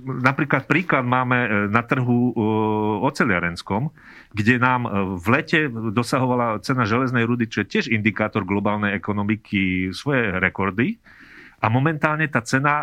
[0.00, 2.34] Napríklad príklad máme e, na trhu e,
[3.04, 3.92] oceliarenskom,
[4.32, 9.92] kde nám e, v lete dosahovala cena železnej rudy, čo je tiež indikátor globálnej ekonomiky,
[9.92, 10.96] svoje rekordy.
[11.62, 12.82] A momentálne tá cena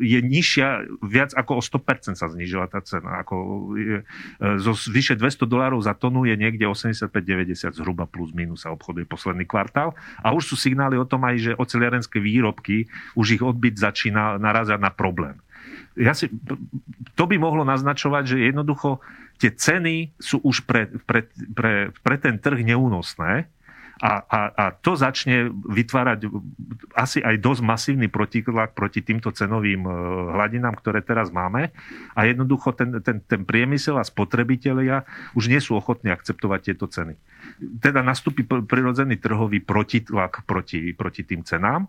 [0.00, 3.20] je nižšia, viac ako o 100% sa znížila tá cena.
[3.20, 3.36] Ako
[3.76, 4.08] je,
[4.56, 9.44] zo vyše 200 dolárov za tonu je niekde 85-90 zhruba plus minus sa obchoduje posledný
[9.44, 9.92] kvartál.
[10.24, 12.88] A už sú signály o tom aj, že oceliarenské výrobky,
[13.20, 15.36] už ich odbyt začína narazať na problém
[15.96, 16.28] ja si,
[17.16, 19.00] to by mohlo naznačovať, že jednoducho
[19.40, 23.48] tie ceny sú už pre, pre, pre, pre ten trh neúnosné
[23.96, 26.28] a, a, a to začne vytvárať
[26.92, 29.92] asi aj dosť masívny protiklad proti týmto cenovým e,
[30.36, 31.72] hladinám, ktoré teraz máme
[32.12, 37.16] a jednoducho ten, ten, ten priemysel a spotrebitelia už nie sú ochotní akceptovať tieto ceny.
[37.80, 41.88] Teda nastúpi prirodzený trhový protitlak proti, proti tým cenám.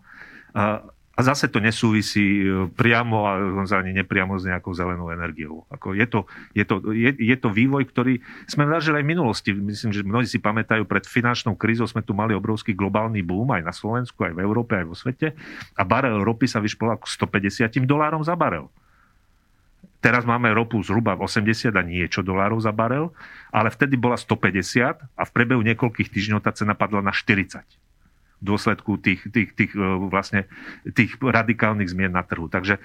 [1.18, 3.34] A zase to nesúvisí e, priamo a
[3.74, 5.66] ani nepriamo s nejakou zelenou energiou.
[5.66, 9.50] Ako je, to, je, to, je, je to vývoj, ktorý sme zažili aj v minulosti.
[9.50, 13.66] Myslím, že mnohí si pamätajú, pred finančnou krízou sme tu mali obrovský globálny boom aj
[13.66, 15.34] na Slovensku, aj v Európe, aj vo svete.
[15.74, 18.70] A barel ropy sa vyšpol ako 150 dolárom za barel.
[19.98, 23.10] Teraz máme ropu zhruba 80 a niečo dolárov za barel,
[23.50, 27.87] ale vtedy bola 150 a v priebehu niekoľkých týždňov tá cena padla na 40
[28.38, 30.46] dôsledku tých, tých, tých, e, vlastne,
[30.94, 32.46] tých radikálnych zmien na trhu.
[32.46, 32.80] Takže e,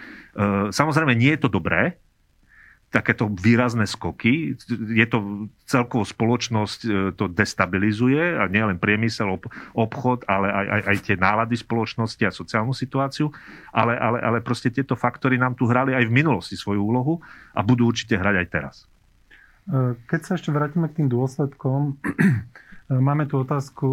[0.74, 1.98] samozrejme nie je to dobré,
[2.94, 4.54] takéto výrazné skoky.
[4.70, 9.34] Je to celkovo spoločnosť e, to destabilizuje a nielen priemysel,
[9.74, 13.34] obchod, ale aj, aj, aj tie nálady spoločnosti a sociálnu situáciu.
[13.74, 17.18] Ale, ale, ale proste tieto faktory nám tu hrali aj v minulosti svoju úlohu
[17.58, 18.76] a budú určite hrať aj teraz.
[20.12, 21.98] Keď sa ešte vrátime k tým dôsledkom,
[23.10, 23.88] máme tu otázku,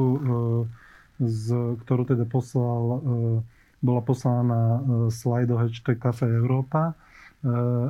[1.20, 3.04] z, ktorú teda poslal,
[3.84, 4.62] bola poslaná na
[5.12, 6.96] slajdo hashtag Cafe Európa.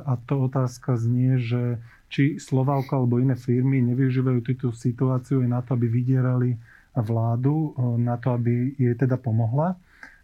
[0.06, 1.78] A to otázka znie, že
[2.10, 6.58] či Slovalko alebo iné firmy nevyužívajú túto situáciu aj na to, aby vydierali
[6.94, 9.78] vládu, na to, aby jej teda pomohla.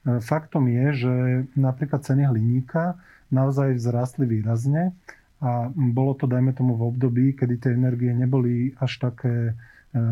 [0.07, 1.15] Faktom je, že
[1.59, 2.99] napríklad ceny hliníka
[3.31, 4.95] naozaj vzrastli výrazne
[5.43, 9.55] a bolo to, dajme tomu, v období, kedy tie energie neboli až také e,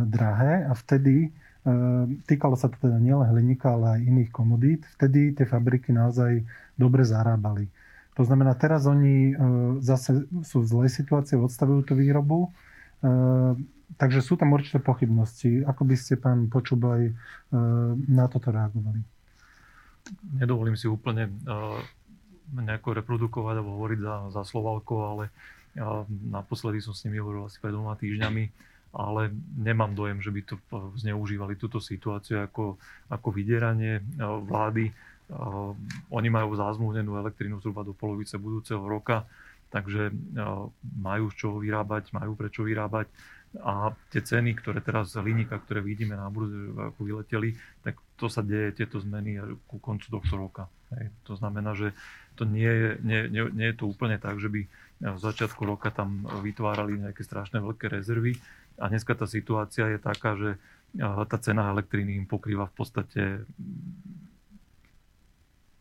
[0.04, 1.43] drahé a vtedy, e,
[2.29, 6.44] týkalo sa to teda nielen hliníka, ale aj iných komodít, vtedy tie fabriky naozaj
[6.77, 7.72] dobre zarábali.
[8.14, 9.35] To znamená, teraz oni e,
[9.83, 12.55] zase sú v zlej situácii, odstavujú tú výrobu,
[14.00, 15.61] takže sú tam určité pochybnosti.
[15.66, 17.12] Ako by ste, pán Počubaj,
[18.09, 19.05] na toto reagovali?
[20.37, 21.33] nedovolím si úplne
[22.53, 25.24] nejako reprodukovať alebo hovoriť za, za Slovalko, ale
[25.81, 28.44] uh, naposledy som s nimi hovoril asi pred dvoma týždňami,
[28.94, 30.54] ale nemám dojem, že by to
[30.96, 32.78] zneužívali túto situáciu ako,
[33.11, 34.94] ako vydieranie uh, vlády.
[35.28, 35.74] Uh,
[36.14, 39.26] oni majú zázmluvnenú elektrínu zhruba do polovice budúceho roka,
[39.74, 40.14] takže
[41.02, 43.11] majú z čoho vyrábať, majú prečo vyrábať
[43.62, 47.54] a tie ceny, ktoré teraz z hliníka, ktoré vidíme na burze, ako vyleteli,
[47.87, 49.38] tak to sa deje, tieto zmeny
[49.70, 50.66] ku koncu tohto roka.
[50.98, 51.14] Hej.
[51.30, 51.94] To znamená, že
[52.35, 54.66] to nie je, nie, nie, nie je to úplne tak, že by
[55.04, 58.35] v začiatku roka tam vytvárali nejaké strašné veľké rezervy
[58.79, 60.59] a dneska tá situácia je taká, že
[61.01, 63.23] tá cena elektriny im pokrýva v podstate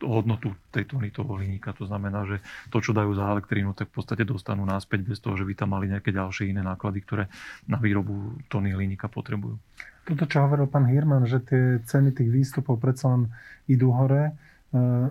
[0.04, 1.72] hodnotu tej tony toho hliníka.
[1.80, 5.40] To znamená, že to, čo dajú za elektrínu, tak v podstate dostanú náspäť bez toho,
[5.40, 7.24] že by tam mali nejaké ďalšie iné náklady, ktoré
[7.72, 9.56] na výrobu tony hliníka potrebujú.
[10.04, 13.32] Toto, čo hovoril pán Hirman, že tie ceny tých výstupov predsa len
[13.72, 14.36] idú hore,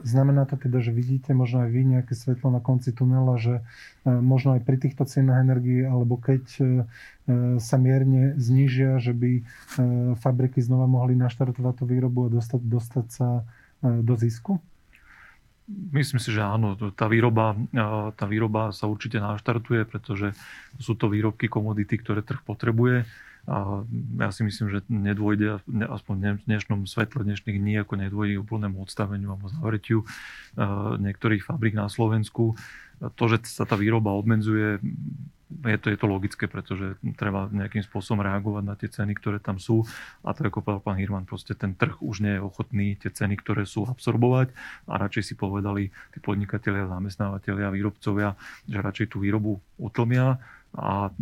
[0.03, 3.63] Znamená to teda, že vidíte možno aj vy nejaké svetlo na konci tunela, že
[4.03, 6.63] e, možno aj pri týchto cenách energie, alebo keď e,
[7.63, 9.47] sa mierne znížia, že by
[10.19, 13.47] fabriky znova mohli naštartovať tú výrobu a dostať, dostať sa
[13.79, 14.59] do zisku?
[15.71, 16.75] Myslím si, že áno.
[16.99, 17.55] Tá výroba,
[18.19, 20.35] tá výroba sa určite naštartuje, pretože
[20.83, 23.07] sú to výrobky komodity, ktoré trh potrebuje.
[23.43, 25.59] Ja si myslím, že nedôjde,
[25.91, 30.07] aspoň v dnešnom svetle dnešných dní, ako nedôjde úplnému odstaveniu alebo zavretiu
[31.03, 32.55] niektorých fabrik na Slovensku.
[33.03, 34.79] To, že sa tá výroba obmedzuje,
[35.53, 39.59] je to, je to logické, pretože treba nejakým spôsobom reagovať na tie ceny, ktoré tam
[39.59, 39.83] sú.
[40.23, 43.43] A to ako povedal pán Hirman, proste ten trh už nie je ochotný tie ceny,
[43.43, 44.55] ktoré sú absorbovať
[44.87, 48.39] a radšej si povedali tí podnikatelia, zamestnávateľia, výrobcovia,
[48.71, 50.39] že radšej tú výrobu utlmia
[50.73, 51.13] a,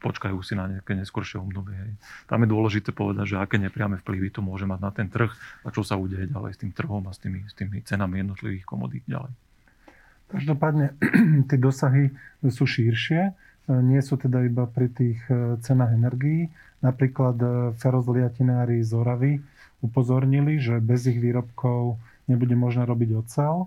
[0.00, 1.76] počkajú si na nejaké neskôršie obdobie.
[1.76, 1.92] Hej.
[2.28, 5.28] Tam je dôležité povedať, že aké nepriame vplyvy to môže mať na ten trh
[5.64, 8.64] a čo sa udeje ďalej s tým trhom a s tými, s tými cenami jednotlivých
[8.64, 9.32] komodít ďalej.
[10.28, 10.96] Každopádne
[11.48, 12.12] tie dosahy
[12.44, 13.32] sú širšie,
[13.68, 16.48] nie sú teda iba pri tých e, cenách energií.
[16.80, 19.32] Napríklad e, ferozliatinári z Oravy
[19.84, 22.00] upozornili, že bez ich výrobkov
[22.32, 23.54] nebude možné robiť ocel.
[23.64, 23.66] E,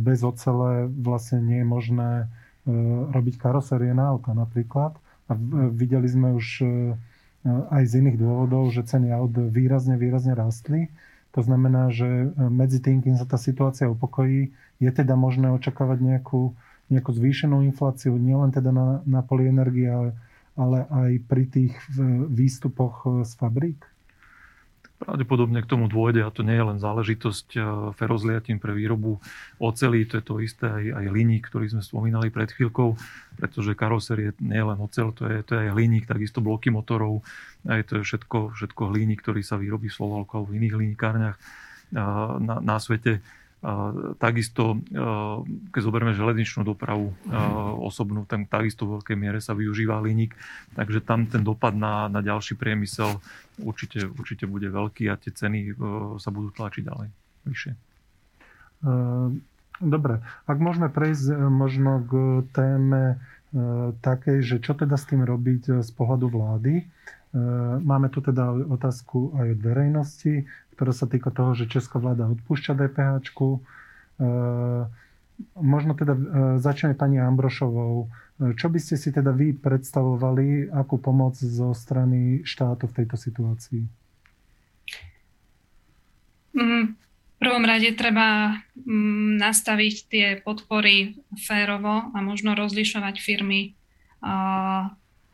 [0.00, 2.10] bez ocele vlastne nie je možné
[3.10, 4.96] robiť karosérie na auta napríklad.
[5.30, 5.38] A
[5.70, 6.46] videli sme už
[7.46, 10.92] aj z iných dôvodov, že ceny aut výrazne, výrazne rastli.
[11.32, 14.50] To znamená, že medzi tým, kým sa tá situácia upokojí,
[14.82, 16.52] je teda možné očakávať nejakú,
[16.90, 20.16] nejakú zvýšenú infláciu, nielen teda na, na poli ale,
[20.58, 21.72] ale aj pri tých
[22.26, 23.78] výstupoch e, z fabrík?
[25.00, 27.60] Pravdepodobne k tomu dôjde a to nie je len záležitosť e,
[27.96, 29.16] ferozliatín pre výrobu
[29.56, 33.00] oceli, to je to isté aj, aj hliník, ktorý sme spomínali pred chvíľkou,
[33.40, 37.24] pretože karosérie nie je len ocel, to je, to je aj hliník, takisto bloky motorov,
[37.64, 41.36] aj to je všetko, všetko hliník, ktorý sa vyrobí v Slovalku alebo v iných hliníkárniach
[41.90, 43.24] na, na svete.
[44.16, 44.80] Takisto,
[45.68, 47.12] keď zoberieme železničnú dopravu
[47.84, 50.32] osobnú, tam takisto v veľkej miere sa využíva hliník,
[50.72, 53.20] takže tam ten dopad na, na ďalší priemysel
[53.60, 55.76] určite, určite bude veľký a tie ceny
[56.16, 57.08] sa budú tlačiť ďalej
[57.44, 57.72] vyššie.
[59.80, 62.12] Dobre, ak môžeme prejsť e, možno k
[62.52, 66.84] téme e, takej, že čo teda s tým robiť e, z pohľadu vlády.
[67.80, 72.72] Máme tu teda otázku aj od verejnosti ktorá sa týka toho, že česká vláda odpúšťa
[72.72, 73.20] DPH.
[73.20, 73.60] E,
[75.60, 76.22] možno teda e,
[76.56, 78.08] začneme pani Ambrošovou.
[78.56, 83.84] Čo by ste si teda vy predstavovali, akú pomoc zo strany štátu v tejto situácii?
[86.56, 93.76] Mm, v prvom rade treba mm, nastaviť tie podpory férovo a možno rozlišovať firmy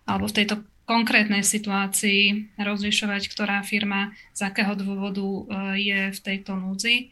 [0.06, 5.42] alebo v tejto konkrétnej situácii rozlišovať, ktorá firma z akého dôvodu e,
[5.82, 7.10] je v tejto núdzi.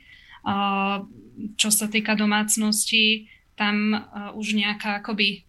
[1.59, 3.27] Čo sa týka domácnosti,
[3.59, 3.99] tam e,
[4.39, 5.43] už nejaká akoby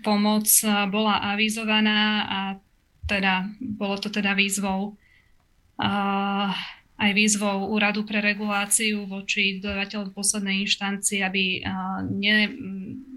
[0.00, 0.48] pomoc
[0.88, 2.40] bola avizovaná a
[3.04, 4.96] teda, bolo to teda výzvou
[6.96, 11.60] aj výzvou Úradu pre reguláciu voči dodateľom poslednej inštancii, aby
[12.16, 12.36] ne,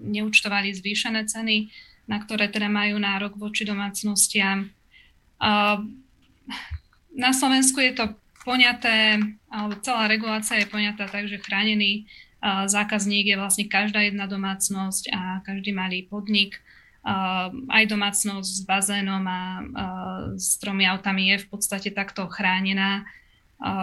[0.04, 1.72] neúčtovali zvýšené ceny,
[2.10, 4.66] na ktoré teda majú nárok voči domácnostiam.
[7.14, 12.10] Na Slovensku je to poňaté, alebo celá regulácia je poňatá tak, že chránený
[12.42, 16.58] zákazník je vlastne každá jedna domácnosť a každý malý podnik.
[17.70, 19.40] Aj domácnosť s bazénom a
[20.34, 23.06] s tromi autami je v podstate takto chránená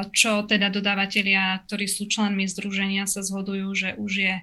[0.10, 4.36] čo teda dodávateľia, ktorí sú členmi združenia, sa zhodujú, že už je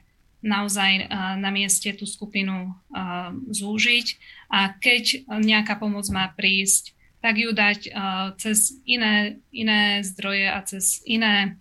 [0.44, 1.08] naozaj
[1.40, 2.76] na mieste tú skupinu
[3.48, 4.06] zúžiť
[4.52, 6.92] a keď nejaká pomoc má prísť,
[7.24, 7.88] tak ju dať
[8.36, 11.56] cez iné, iné zdroje a cez iné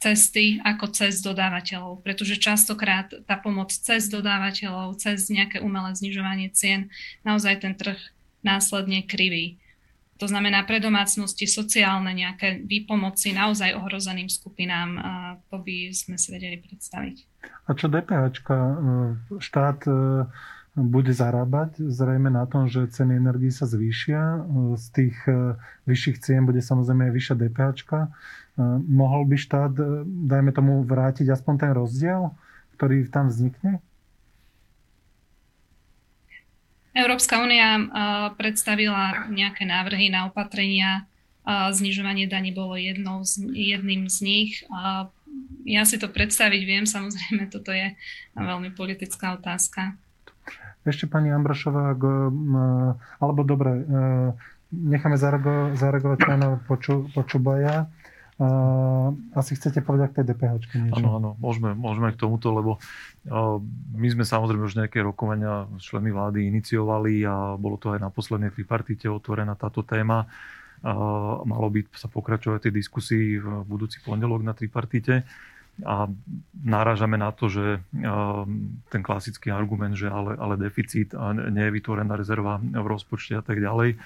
[0.00, 6.88] cesty ako cez dodávateľov, pretože častokrát tá pomoc cez dodávateľov, cez nejaké umelé znižovanie cien,
[7.24, 8.00] naozaj ten trh
[8.40, 9.59] následne kriví.
[10.20, 15.00] To znamená pre domácnosti sociálne nejaké výpomoci naozaj ohrozeným skupinám.
[15.48, 17.16] To by sme si vedeli predstaviť.
[17.66, 18.22] A čo DPH?
[18.28, 18.60] E,
[19.40, 19.92] štát e,
[20.76, 24.20] bude zarábať zrejme na tom, že ceny energii sa zvýšia.
[24.20, 24.38] E,
[24.76, 25.16] z tých
[25.88, 27.70] vyšších cien bude samozrejme aj vyššia DPH.
[28.90, 29.72] Mohol by štát,
[30.04, 32.36] dajme tomu, vrátiť aspoň ten rozdiel,
[32.76, 33.80] ktorý tam vznikne?
[36.90, 37.86] Európska únia
[38.34, 41.06] predstavila nejaké návrhy na opatrenia.
[41.48, 44.52] Znižovanie daní bolo jednou z, jedným z nich.
[45.64, 47.94] Ja si to predstaviť viem, samozrejme, toto je
[48.34, 49.94] veľmi politická otázka.
[50.82, 51.92] Ešte pani Ambrošová,
[53.20, 53.82] alebo dobre, e,
[54.72, 55.20] necháme
[55.76, 57.84] zareagovať pána Poču, Počubaja.
[58.40, 60.96] Uh, asi chcete povedať k tej DPH niečo?
[60.96, 63.60] Áno, áno, môžeme, môžeme k tomuto, lebo uh,
[63.92, 68.08] my sme samozrejme už nejaké rokovania s členmi vlády iniciovali a bolo to aj na
[68.08, 70.24] poslednej tripartite otvorená táto téma.
[70.80, 75.28] Uh, malo by sa pokračovať tej diskusii v budúci pondelok na tripartite
[75.84, 76.08] a
[76.64, 77.80] náražame na to, že
[78.88, 83.44] ten klasický argument, že ale, ale deficit a nie je vytvorená rezerva v rozpočte a
[83.44, 83.96] tak ďalej.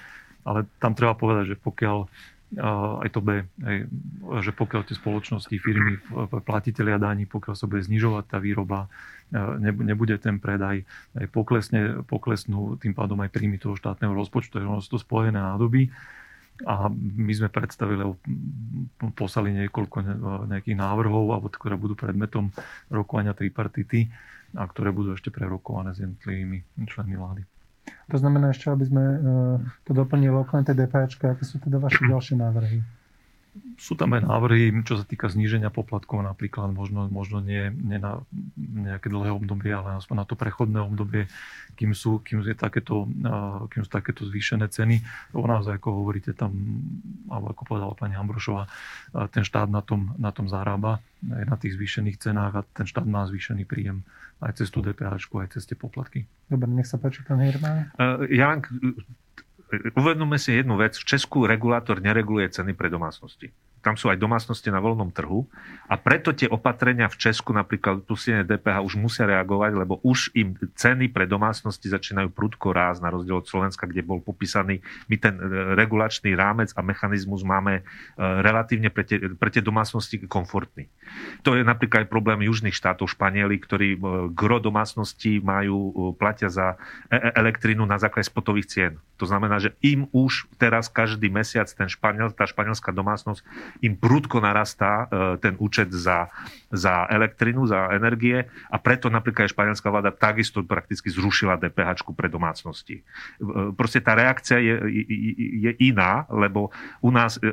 [0.45, 2.05] Ale tam treba povedať, že pokiaľ
[2.53, 3.77] aj to B, aj,
[4.45, 5.97] že pokiaľ tie spoločnosti, firmy,
[6.45, 8.85] platiteľia daní, pokiaľ sa bude znižovať tá výroba,
[9.59, 10.85] nebude ten predaj,
[11.17, 15.89] aj poklesne, poklesnú tým pádom aj príjmy toho štátneho rozpočtu, je to spojené nádoby.
[16.63, 17.99] A my sme predstavili,
[19.11, 19.95] poslali niekoľko
[20.47, 22.47] nejakých návrhov, alebo ktoré budú predmetom
[22.87, 24.07] rokovania tripartity
[24.55, 27.43] a ktoré budú ešte prerokované s jednotlivými členmi vlády.
[28.09, 29.17] To znamená ešte, aby sme e,
[29.85, 32.81] to doplnili okrem tej DPH, aké sú teda vaše ďalšie návrhy?
[33.75, 38.23] Sú tam aj návrhy, čo sa týka zníženia poplatkov napríklad, možno, možno nie, nie na
[38.55, 41.27] nejaké dlhé obdobie, ale aspoň na to prechodné obdobie,
[41.79, 43.07] kým sú, kým je takéto,
[43.71, 45.03] kým sú takéto zvýšené ceny.
[45.35, 46.51] O nás, ako hovoríte tam,
[47.31, 48.67] alebo ako povedala pani Ambrošová,
[49.31, 53.07] ten štát na tom, na tom zarába, aj na tých zvýšených cenách a ten štát
[53.07, 54.03] má zvýšený príjem
[54.43, 56.27] aj cez tú DPH, aj cez tie poplatky.
[56.51, 57.87] Dobre, nech sa páči, pán Hirman.
[58.27, 58.67] Ja len
[59.97, 60.97] uvedomme si jednu vec.
[60.97, 63.51] V Česku regulátor nereguluje ceny pre domácnosti
[63.85, 65.45] tam sú aj domácnosti na voľnom trhu
[65.85, 70.57] a preto tie opatrenia v Česku, napríklad pustenie DPH, už musia reagovať, lebo už im
[70.57, 75.37] ceny pre domácnosti začínajú prudko rásť na rozdiel od Slovenska, kde bol popísaný, my ten
[75.37, 77.81] e, regulačný rámec a mechanizmus máme e,
[78.17, 80.89] relatívne pre tie, pre tie domácnosti komfortný.
[81.45, 83.99] To je napríklad aj problém južných štátov, Španieli, ktorí e,
[84.33, 86.81] gro domácností majú, platia za
[87.13, 88.93] elektrínu na základe spotových cien.
[89.21, 93.45] To znamená, že im už teraz každý mesiac ten španiel, tá španielská domácnosť
[93.81, 96.31] im prudko narastá e, ten účet za,
[96.71, 102.31] za elektrinu, za energie a preto napríklad aj španielská vláda takisto prakticky zrušila DPH pre
[102.31, 103.01] domácnosti.
[103.01, 103.03] E,
[103.75, 104.75] proste tá reakcia je,
[105.67, 106.71] je iná, lebo
[107.03, 107.47] u nás e,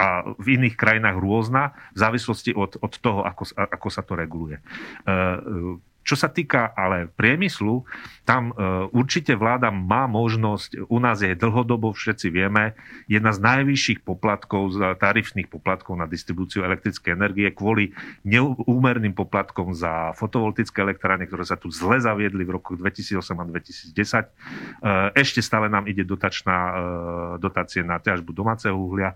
[0.00, 4.56] a v iných krajinách rôzna v závislosti od, od toho, ako, ako sa to reguluje.
[6.00, 7.84] Čo sa týka ale priemyslu,
[8.24, 12.72] tam e, určite vláda má možnosť, u nás je dlhodobo, všetci vieme,
[13.04, 17.92] jedna z najvyšších poplatkov, tarifných poplatkov na distribúciu elektrickej energie kvôli
[18.24, 23.92] neúmerným poplatkom za fotovoltické elektrárne, ktoré sa tu zle zaviedli v roku 2008 a 2010.
[23.92, 24.28] E,
[25.20, 26.74] ešte stále nám ide dotačná e,
[27.42, 29.12] dotácie na ťažbu domáceho uhlia,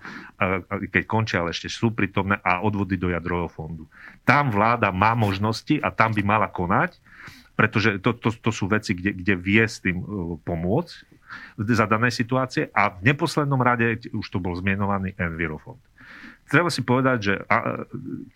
[0.68, 3.88] keď končia, ale ešte sú prítomné a odvody do jadrového fondu.
[4.24, 6.96] Tam vláda má možnosti a tam by mala konať
[7.54, 10.04] pretože to, to, to sú veci, kde, kde vie s tým e,
[10.42, 10.94] pomôcť
[11.58, 15.78] za danej situácie a v neposlednom rade, už to bol zmienovaný Envirofond.
[16.48, 17.34] Treba si povedať, že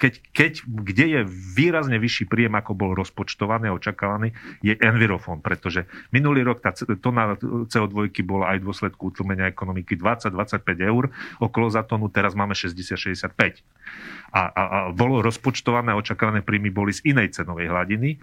[0.01, 4.33] keď, keď, kde je výrazne vyšší príjem, ako bol rozpočtovaný a očakávaný,
[4.65, 7.37] je Envirofond, pretože minulý rok tá tona
[7.69, 13.63] CO2 bola aj v dôsledku utlmenia ekonomiky 20-25 eur, okolo za tonu teraz máme 60-65.
[14.29, 18.21] A, a, a bolo rozpočtované a očakávané príjmy boli z inej cenovej hladiny.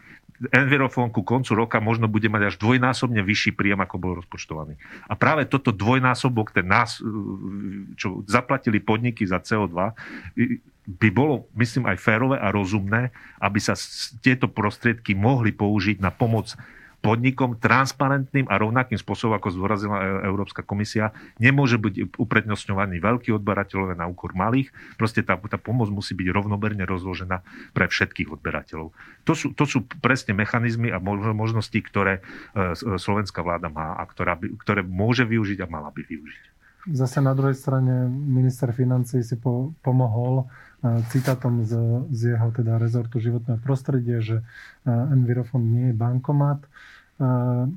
[0.52, 4.76] Envirofond ku koncu roka možno bude mať až dvojnásobne vyšší príjem, ako bol rozpočtovaný.
[5.08, 7.00] A práve toto dvojnásobok, ten nás,
[7.96, 9.96] čo zaplatili podniky za CO2,
[10.86, 13.74] by bolo, myslím, aj férové a rozumné, aby sa
[14.22, 16.54] tieto prostriedky mohli použiť na pomoc
[17.06, 21.14] podnikom transparentným a rovnakým spôsobom, ako zdôrazila e- Európska komisia.
[21.38, 24.74] Nemôže byť uprednostňovaný veľký odberateľov na úkor malých.
[24.98, 27.46] Proste tá, tá pomoc musí byť rovnoberne rozložená
[27.78, 28.90] pre všetkých odberateľov.
[29.30, 32.26] To sú, to sú presne mechanizmy a možnosti, ktoré
[32.58, 36.46] e, slovenská vláda má a ktorá by, ktoré môže využiť a mala by využiť.
[36.86, 40.46] Zase na druhej strane minister financí si po, pomohol
[41.10, 41.74] citátom z,
[42.14, 44.46] z jeho teda rezortu životného prostredia, že
[44.86, 46.62] Envirofond nie je bankomat.
[47.16, 47.72] Uh,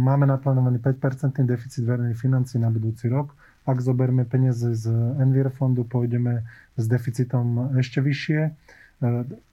[0.00, 3.36] máme naplánovaný 5% deficit verejných financí na budúci rok.
[3.68, 4.88] Ak zoberme peniaze z
[5.20, 6.48] Envirofondu, pôjdeme
[6.80, 8.40] s deficitom ešte vyššie.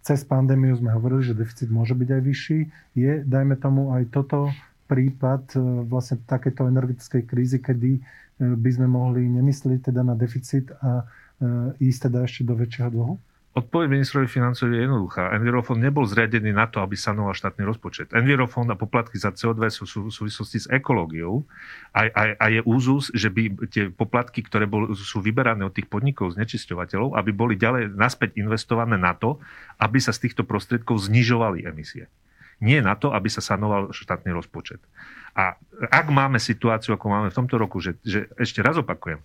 [0.04, 2.60] Cez pandémiu sme hovorili, že deficit môže byť aj vyšší.
[2.96, 4.52] Je, dajme tomu, aj toto
[4.88, 5.60] prípad
[5.92, 8.00] vlastne takéto energetickej krízy, kedy
[8.40, 13.16] by sme mohli nemyslieť teda na deficit a e, ísť teda ešte do väčšieho dlhu?
[13.58, 15.34] Odpoveď ministrovi financií je jednoduchá.
[15.34, 18.14] Envirofond nebol zriadený na to, aby sanoval štátny rozpočet.
[18.14, 21.42] Envirofond a poplatky za CO2 sú v súvislosti s ekológiou
[21.90, 25.90] a, a, a je úzus, že by tie poplatky, ktoré bol, sú vyberané od tých
[25.90, 29.42] podnikov, znečisťovateľov, aby boli ďalej naspäť investované na to,
[29.82, 32.14] aby sa z týchto prostriedkov znižovali emisie.
[32.62, 34.86] Nie na to, aby sa sanoval štátny rozpočet.
[35.34, 35.58] A
[35.90, 39.18] ak máme situáciu, ako máme v tomto roku, že, že ešte raz opakujem,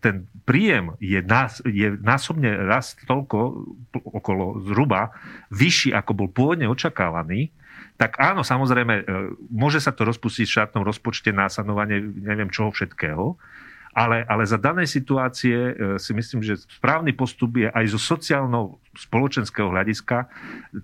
[0.00, 5.12] ten príjem je, nás, je násobne raz toľko, okolo zhruba,
[5.52, 7.52] vyšší, ako bol pôvodne očakávaný,
[8.00, 9.04] tak áno, samozrejme, e,
[9.52, 13.36] môže sa to rozpustiť v štátnom rozpočte na sanovanie neviem čoho všetkého,
[13.92, 19.68] ale, ale za danej situácie e, si myslím, že správny postup je aj zo sociálno-spoločenského
[19.68, 20.32] hľadiska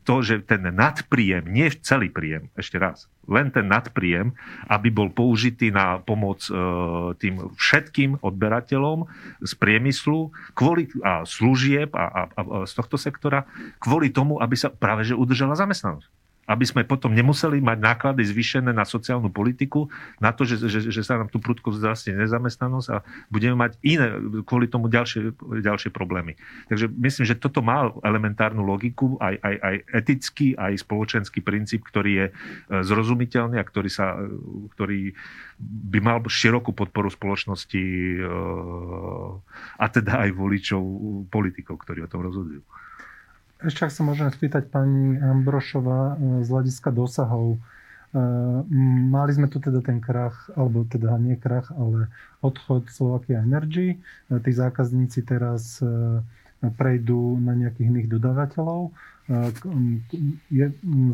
[0.04, 4.36] to, že ten nadpríjem, nie celý príjem, ešte raz, len ten nadpríjem,
[4.68, 6.52] aby bol použitý na pomoc e,
[7.16, 9.08] tým všetkým odberateľom
[9.40, 13.48] z priemyslu kvôli, a služieb a, a, a z tohto sektora,
[13.80, 18.72] kvôli tomu, aby sa práve že udržala zamestnanosť aby sme potom nemuseli mať náklady zvýšené
[18.72, 23.04] na sociálnu politiku, na to, že, že, že sa nám tu prudko vzrastie nezamestnanosť a
[23.28, 24.16] budeme mať iné,
[24.48, 26.40] kvôli tomu ďalšie, ďalšie problémy.
[26.72, 32.10] Takže myslím, že toto má elementárnu logiku, aj, aj, aj etický, aj spoločenský princíp, ktorý
[32.16, 32.32] je e,
[32.80, 34.32] zrozumiteľný a ktorý, sa, e,
[34.72, 35.12] ktorý
[35.92, 38.24] by mal širokú podporu spoločnosti e,
[39.76, 40.82] a teda aj voličov
[41.28, 42.64] politikov, ktorí o tom rozhodujú.
[43.58, 47.58] Ešte ak sa môžem spýtať pani Ambrošová e, z hľadiska dosahov.
[47.58, 48.20] E,
[49.10, 52.06] mali sme tu teda ten krach, alebo teda nie krach, ale
[52.38, 53.98] odchod Slovakia Energy.
[54.30, 55.82] E, tí zákazníci teraz
[56.58, 58.90] prejdú na nejakých iných dodávateľov.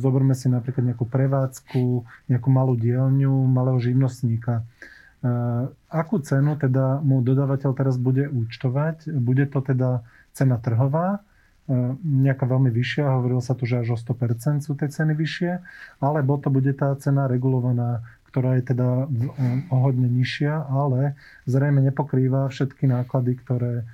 [0.00, 1.84] Zoberme si napríklad nejakú prevádzku,
[2.32, 4.64] nejakú malú dielňu, malého živnostníka.
[5.92, 9.12] Akú cenu teda mu dodávateľ teraz bude účtovať?
[9.20, 10.00] Bude to teda
[10.32, 11.20] cena trhová?
[11.64, 15.52] E, nejaká veľmi vyššia, hovorilo sa tu, že až o 100% sú tie ceny vyššie,
[16.04, 19.08] alebo to bude tá cena regulovaná, ktorá je teda
[19.72, 21.16] o hodne nižšia, ale
[21.48, 23.84] zrejme nepokrýva všetky náklady, ktoré e,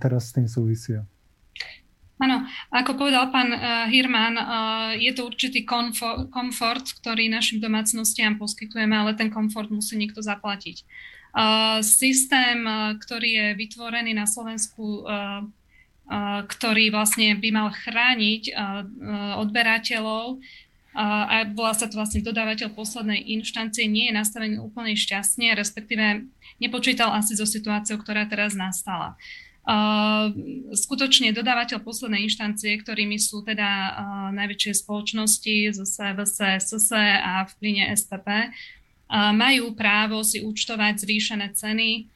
[0.00, 1.04] teraz s tým súvisia.
[2.20, 3.48] Áno, ako povedal pán
[3.88, 4.36] Hirman,
[5.00, 10.84] je to určitý komfort, komfort, ktorý našim domácnostiam poskytujeme, ale ten komfort musí niekto zaplatiť.
[11.80, 12.60] Systém,
[13.00, 15.00] ktorý je vytvorený na Slovensku
[16.46, 18.50] ktorý vlastne by mal chrániť
[19.38, 20.42] odberateľov
[20.90, 26.26] a bola sa to vlastne dodávateľ poslednej inštancie, nie je nastavený úplne šťastne, respektíve
[26.58, 29.14] nepočítal asi so situáciou, ktorá teraz nastala.
[30.74, 33.94] Skutočne dodávateľ poslednej inštancie, ktorými sú teda
[34.34, 38.50] najväčšie spoločnosti zase VSS a v plyne SPP,
[39.14, 42.10] majú právo si účtovať zvýšené ceny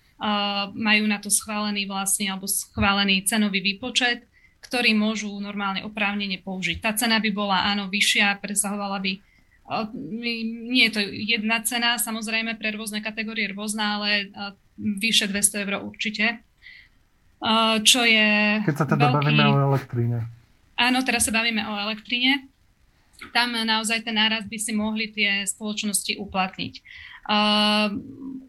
[0.73, 4.25] majú na to schválený vlastne alebo schválený cenový výpočet,
[4.65, 6.81] ktorý môžu normálne oprávnene použiť.
[6.81, 9.21] Tá cena by bola áno vyššia, presahovala by
[10.69, 14.29] nie je to jedna cena, samozrejme pre rôzne kategórie rôzna, ale
[14.77, 16.45] vyše 200 eur určite.
[17.85, 19.25] Čo je Keď sa teda veľký...
[19.25, 20.19] bavíme o elektríne.
[20.77, 22.49] Áno, teraz sa bavíme o elektrine.
[23.33, 26.75] tam naozaj ten náraz by si mohli tie spoločnosti uplatniť.
[27.25, 27.97] Uh,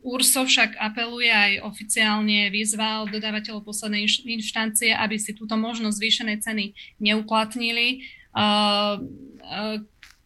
[0.06, 6.66] URSO však apeluje aj oficiálne, vyzval dodávateľov poslednej inštancie, aby si túto možnosť zvýšenej ceny
[7.02, 8.06] neuplatnili.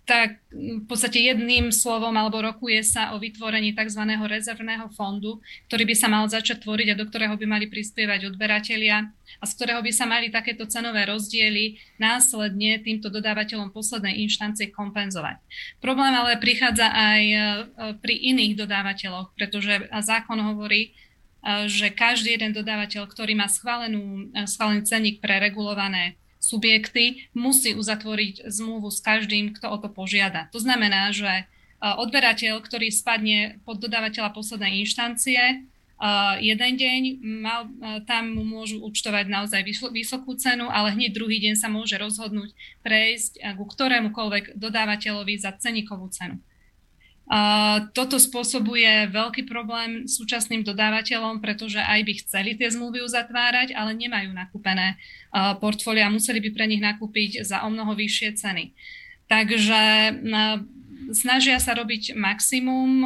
[0.10, 4.10] Tak v podstate jedným slovom alebo rokuje sa o vytvorení tzv.
[4.10, 5.38] rezervného fondu,
[5.70, 9.05] ktorý by sa mal začať tvoriť a do ktorého by mali prispievať odberatelia
[9.38, 15.38] a z ktorého by sa mali takéto cenové rozdiely následne týmto dodávateľom poslednej inštancie kompenzovať.
[15.78, 17.38] Problém ale prichádza aj e,
[18.01, 24.49] pri iných dodávateľoch, pretože zákon hovorí, e, že každý jeden dodávateľ, ktorý má schválenú, e,
[24.49, 30.48] schválený cenník pre regulované subjekty musí uzatvoriť zmluvu s každým, kto o to požiada.
[30.56, 31.44] To znamená, že e,
[31.84, 35.56] odberateľ, ktorý spadne pod dodávateľa poslednej inštancie, e,
[36.40, 37.02] jeden deň
[37.44, 39.62] mal, e, tam mu môžu účtovať naozaj
[39.92, 42.56] vysokú cenu, ale hneď druhý deň sa môže rozhodnúť
[42.88, 46.40] prejsť ku ktorémukoľvek dodávateľovi za ceníkovú cenu.
[47.93, 54.34] Toto spôsobuje veľký problém súčasným dodávateľom, pretože aj by chceli tie zmluvy uzatvárať, ale nemajú
[54.34, 54.97] nakúpené
[55.61, 58.73] portfólia a museli by pre nich nakúpiť za o mnoho vyššie ceny.
[59.30, 59.82] Takže
[61.13, 63.05] snažia sa robiť maximum,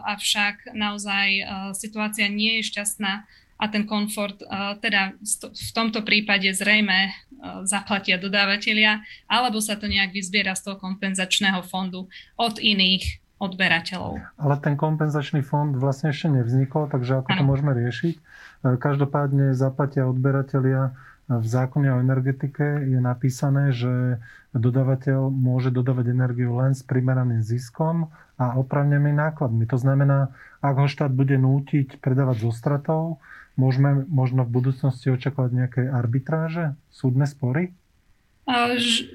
[0.00, 1.28] avšak naozaj
[1.76, 3.28] situácia nie je šťastná
[3.60, 4.40] a ten komfort
[4.80, 5.12] teda
[5.44, 7.12] v tomto prípade zrejme
[7.68, 12.08] zaplatia dodávateľia, alebo sa to nejak vyzbiera z toho kompenzačného fondu
[12.40, 14.18] od iných odberateľov.
[14.38, 17.38] Ale ten kompenzačný fond vlastne ešte nevznikol, takže ako ano.
[17.38, 18.14] to môžeme riešiť?
[18.14, 18.20] E,
[18.76, 20.94] každopádne zaplatia odberatelia
[21.28, 24.16] v zákone o energetike je napísané, že
[24.56, 28.08] dodávateľ môže dodávať energiu len s primeraným ziskom
[28.40, 29.68] a opravnenými nákladmi.
[29.68, 30.32] To znamená,
[30.64, 33.02] ak ho štát bude nútiť predávať zo stratou,
[33.60, 37.76] môžeme možno v budúcnosti očakávať nejaké arbitráže, súdne spory?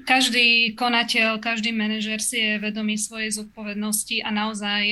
[0.06, 4.82] Každý konateľ, každý manažer si je vedomý svojej zodpovednosti a naozaj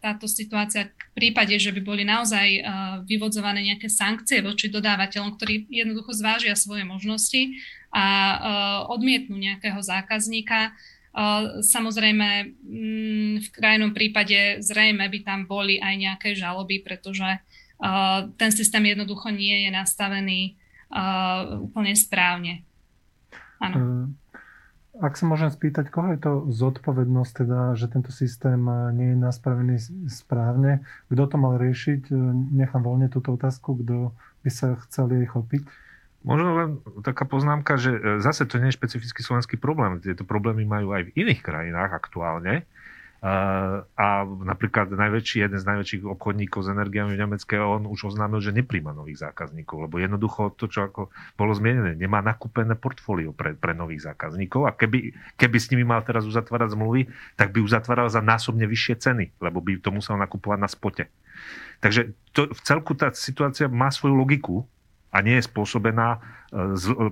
[0.00, 2.64] táto situácia v prípade, že by boli naozaj
[3.04, 7.52] vyvodzované nejaké sankcie voči dodávateľom, ktorí jednoducho zvážia svoje možnosti
[7.92, 8.04] a
[8.88, 10.72] odmietnú nejakého zákazníka,
[11.60, 17.36] Samozrejme, mm, v krajnom prípade zrejme by tam boli aj nejaké žaloby, pretože
[18.40, 20.40] ten systém jednoducho nie je nastavený
[21.68, 22.64] úplne správne.
[23.62, 23.76] Áno.
[23.78, 24.04] Eh,
[25.00, 29.18] ak sa môžem spýtať, koho je to zodpovednosť, teda, že tento systém eh, nie je
[29.22, 29.76] naspravený
[30.10, 30.82] správne?
[31.08, 32.02] Kto to mal riešiť?
[32.10, 32.16] Eh,
[32.58, 34.10] nechám voľne túto otázku, kto
[34.42, 35.62] by sa chcel jej chopiť.
[36.22, 36.68] Možno len
[37.02, 39.98] taká poznámka, že zase to nie je špecifický slovenský problém.
[39.98, 42.62] Tieto problémy majú aj v iných krajinách aktuálne.
[43.22, 48.50] A napríklad najväčší, jeden z najväčších obchodníkov s energiami v Nemecké, on už oznámil, že
[48.50, 53.78] nepríjma nových zákazníkov, lebo jednoducho to, čo ako bolo zmienené, nemá nakúpené portfólio pre, pre
[53.78, 58.18] nových zákazníkov a keby, keby s nimi mal teraz uzatvárať zmluvy, tak by uzatváral za
[58.18, 61.06] násobne vyššie ceny, lebo by to musel nakupovať na spote.
[61.78, 64.66] Takže to, v celku tá situácia má svoju logiku,
[65.12, 66.18] a nie je spôsobená e,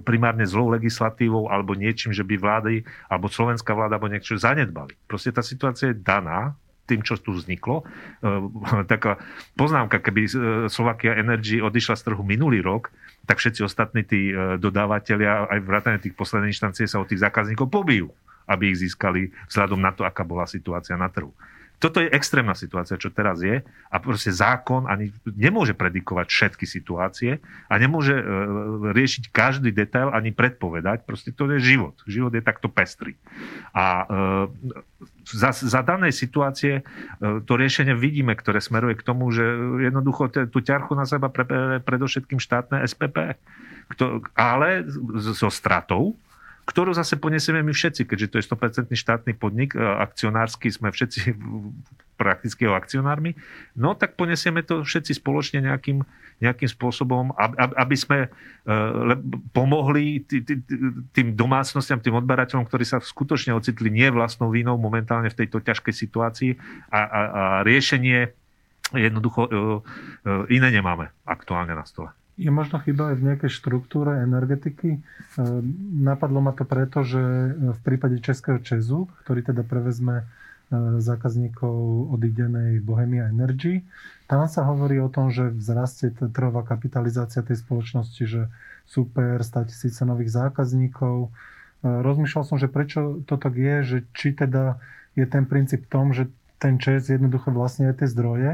[0.01, 2.75] primárne zlou legislatívou alebo niečím, že by vlády
[3.13, 4.97] alebo slovenská vláda alebo niečo zanedbali.
[5.05, 6.57] Proste tá situácia je daná
[6.89, 7.85] tým, čo tu vzniklo.
[7.85, 8.33] E,
[8.93, 9.21] taká
[9.55, 10.31] poznámka, keby e,
[10.73, 12.89] Slovakia Energy odišla z trhu minulý rok,
[13.29, 18.11] tak všetci ostatní tí dodávateľia, aj vrátane tých posledných inštancií sa od tých zákazníkov pobijú,
[18.49, 21.31] aby ich získali vzhľadom na to, aká bola situácia na trhu.
[21.81, 27.41] Toto je extrémna situácia, čo teraz je a proste zákon ani nemôže predikovať všetky situácie
[27.73, 28.25] a nemôže e,
[28.93, 31.09] riešiť každý detail ani predpovedať.
[31.09, 31.97] Proste to je život.
[32.05, 33.17] Život je takto pestrý.
[33.73, 34.05] A e,
[35.25, 36.83] za, za danej situácie e,
[37.49, 39.43] to riešenie vidíme, ktoré smeruje k tomu, že
[39.81, 43.41] jednoducho tú ťarchu na seba pre, pre, predovšetkým štátne SPP.
[43.97, 44.85] Kto, ale
[45.33, 46.13] so stratou,
[46.71, 51.35] ktorú zase ponesieme my všetci, keďže to je 100% štátny podnik, e, akcionársky sme všetci
[52.15, 53.35] prakticky akcionármi,
[53.75, 56.05] no tak ponesieme to všetci spoločne nejakým,
[56.39, 58.29] nejakým spôsobom, aby sme e,
[59.57, 60.23] pomohli
[61.17, 65.95] tým domácnostiam, tým odberateľom, ktorí sa skutočne ocitli nie vlastnou vínou momentálne v tejto ťažkej
[65.97, 66.51] situácii
[66.93, 68.31] a, a, a riešenie
[68.93, 69.51] jednoducho e,
[70.53, 72.20] iné nemáme aktuálne na stole.
[72.41, 74.97] Je možno chyba aj v nejakej štruktúre energetiky.
[74.97, 75.01] E,
[76.01, 77.21] napadlo ma to preto, že
[77.77, 80.25] v prípade Českého Česu, ktorý teda prevezme e,
[81.05, 83.85] zákazníkov odidenej Bohemia Energy,
[84.25, 88.47] tam sa hovorí o tom, že vzrastie trhová kapitalizácia tej spoločnosti, že
[88.89, 91.29] super, 100 tisíce nových zákazníkov.
[91.29, 91.29] E,
[91.85, 94.81] rozmýšľal som, že prečo to tak je, že či teda
[95.13, 98.51] je ten princíp tom, že ten ČES jednoducho vlastne aj tie zdroje,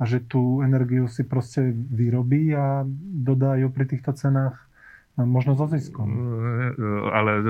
[0.00, 2.88] a že tú energiu si proste vyrobí a
[3.20, 4.56] dodá ju pri týchto cenách
[5.18, 6.08] Možno so ziskom.
[7.12, 7.44] Ale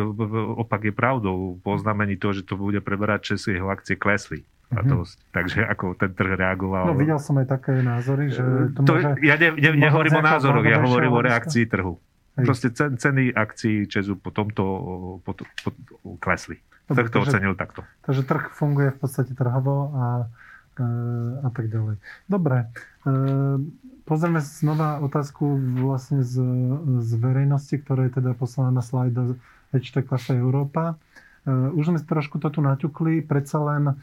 [0.58, 1.60] opak je pravdou.
[1.62, 4.42] Po oznámení toho, že to bude preberať čas, jeho akcie klesli.
[4.70, 5.34] A to, mm-hmm.
[5.34, 6.94] Takže ako ten trh reagoval.
[6.94, 10.22] No videl som aj také názory, že to, to môže, Ja ne, ne, nehovorím o
[10.22, 11.98] názoroch, ja hovorím o reakcii trhu.
[12.38, 12.44] Hej.
[12.46, 14.62] Proste ceny akcií Česu po tomto
[15.26, 15.70] po, po, po,
[16.22, 16.62] klesli.
[16.86, 17.82] Trh to ocenil takto.
[18.06, 20.49] Takže trh funguje v podstate trhovo a, e,
[21.42, 21.98] a tak ďalej.
[22.30, 22.56] Dobre.
[22.62, 22.66] E,
[24.06, 25.44] pozrieme znova otázku
[25.82, 26.40] vlastne z,
[27.02, 29.34] z verejnosti, ktorá je teda poslaná na slajda
[29.74, 30.94] Ečte Kafe Európa.
[31.44, 33.98] E, už sme trošku to tu naťukli, predsa len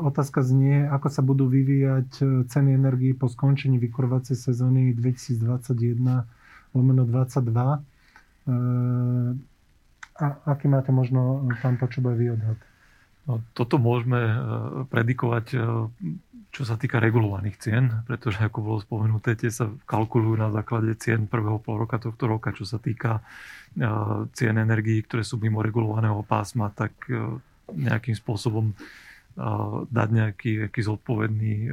[0.00, 5.44] otázka znie, ako sa budú vyvíjať ceny energii po skončení vykurovacej sezóny 2021
[6.72, 7.84] lomeno 22
[10.18, 12.58] a aký máte možno, pán Počuba, výodhad?
[13.28, 14.34] No, toto môžeme e,
[14.88, 15.58] predikovať, e,
[16.48, 21.28] čo sa týka regulovaných cien, pretože ako bolo spomenuté, tie sa kalkulujú na základe cien
[21.28, 22.56] prvého pol roka tohto roka.
[22.56, 23.92] Čo sa týka e,
[24.32, 26.96] cien energií, ktoré sú mimo regulovaného pásma, tak
[27.68, 28.72] nejakým spôsobom
[29.92, 31.68] dať nejaký, nejaký zodpovedný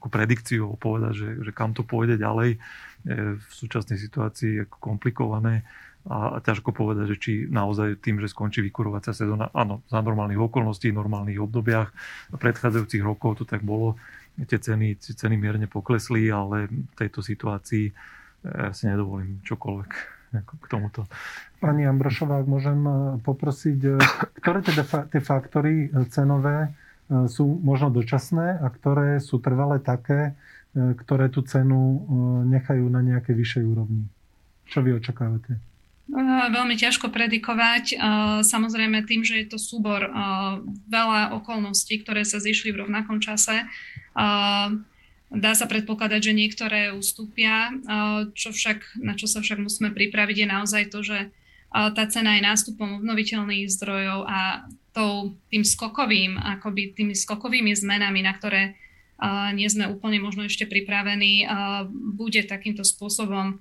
[0.00, 2.56] akú predikciu, povedať, že, že kam to pôjde ďalej,
[3.36, 5.64] v súčasnej situácii ako komplikované
[6.08, 10.88] a ťažko povedať, že či naozaj tým, že skončí vykurovacia sezóna, áno, za normálnych okolností,
[10.92, 11.92] normálnych obdobiach
[12.32, 14.00] predchádzajúcich rokov to tak bolo,
[14.40, 17.92] tie ceny, tie ceny mierne poklesli, ale v tejto situácii
[18.40, 19.90] ja si nedovolím čokoľvek
[20.40, 21.04] k tomuto.
[21.60, 23.92] Pani Ambrošová, ak môžem e, poprosiť, e,
[24.40, 26.72] ktoré teda tie faktory e, cenové
[27.26, 30.38] sú možno dočasné a ktoré sú trvalé také,
[30.74, 32.06] ktoré tú cenu
[32.46, 34.06] nechajú na nejakej vyššej úrovni?
[34.70, 35.58] Čo vy očakávate?
[36.50, 37.98] Veľmi ťažko predikovať.
[38.42, 40.10] Samozrejme tým, že je to súbor
[40.90, 43.66] veľa okolností, ktoré sa zišli v rovnakom čase,
[45.30, 47.70] dá sa predpokladať, že niektoré ustúpia.
[48.34, 51.30] Čo však, na čo sa však musíme pripraviť je naozaj to, že
[51.70, 58.34] tá cena je nástupom obnoviteľných zdrojov a tou, tým skokovým, akoby tými skokovými zmenami, na
[58.34, 58.74] ktoré
[59.52, 61.44] nie sme úplne možno ešte pripravení,
[62.16, 63.60] bude takýmto spôsobom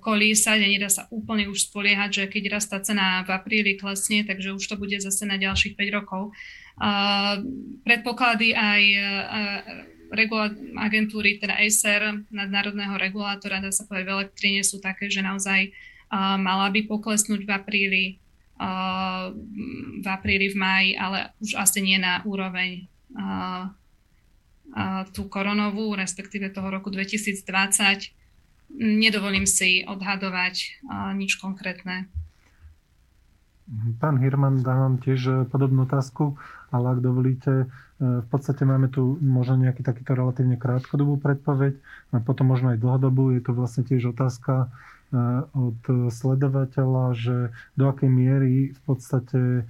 [0.00, 4.24] kolísať a nedá sa úplne už spoliehať, že keď raz tá cena v apríli klesne,
[4.24, 6.32] takže už to bude zase na ďalších 5 rokov.
[7.84, 8.82] Predpoklady aj
[10.76, 15.72] agentúry, teda Acer, nadnárodného regulátora, dá sa povedať, v elektrine sú také, že naozaj
[16.40, 18.04] mala by poklesnúť v apríli,
[20.02, 22.86] v apríli, v maji, ale už asi nie na úroveň
[25.12, 27.42] tú koronovú, respektíve toho roku 2020
[28.72, 30.84] nedovolím si odhadovať
[31.18, 32.08] nič konkrétne.
[33.72, 36.36] Pán Hirman, dávam tiež e, podobnú otázku,
[36.74, 37.66] ale ak dovolíte, e,
[38.20, 41.78] v podstate máme tu možno nejaký takýto relatívne krátkodobú predpoveď,
[42.12, 43.32] a potom možno aj dlhodobú.
[43.32, 44.68] Je to vlastne tiež otázka
[45.52, 47.36] od sledovateľa, že
[47.76, 49.68] do akej miery v podstate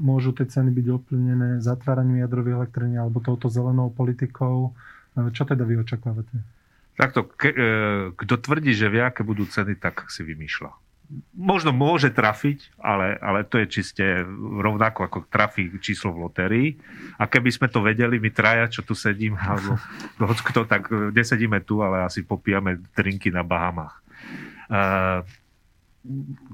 [0.00, 4.74] môžu tie ceny byť ovplyvnené zatváraním jadrových elektrární alebo touto zelenou politikou.
[5.14, 6.42] Čo teda vy očakávate?
[6.94, 7.70] Takto, ke, e,
[8.14, 10.70] kto tvrdí, že vie, aké budú ceny, tak si vymýšľa.
[11.34, 14.02] Možno môže trafiť, ale, ale to je čiste
[14.62, 16.68] rovnako ako trafí číslo v lotérii.
[17.18, 19.74] A keby sme to vedeli, my traja, čo tu sedím, alebo
[20.50, 24.00] kto, tak nesedíme tu, ale asi popijame drinky na Bahamách.
[24.70, 24.82] E,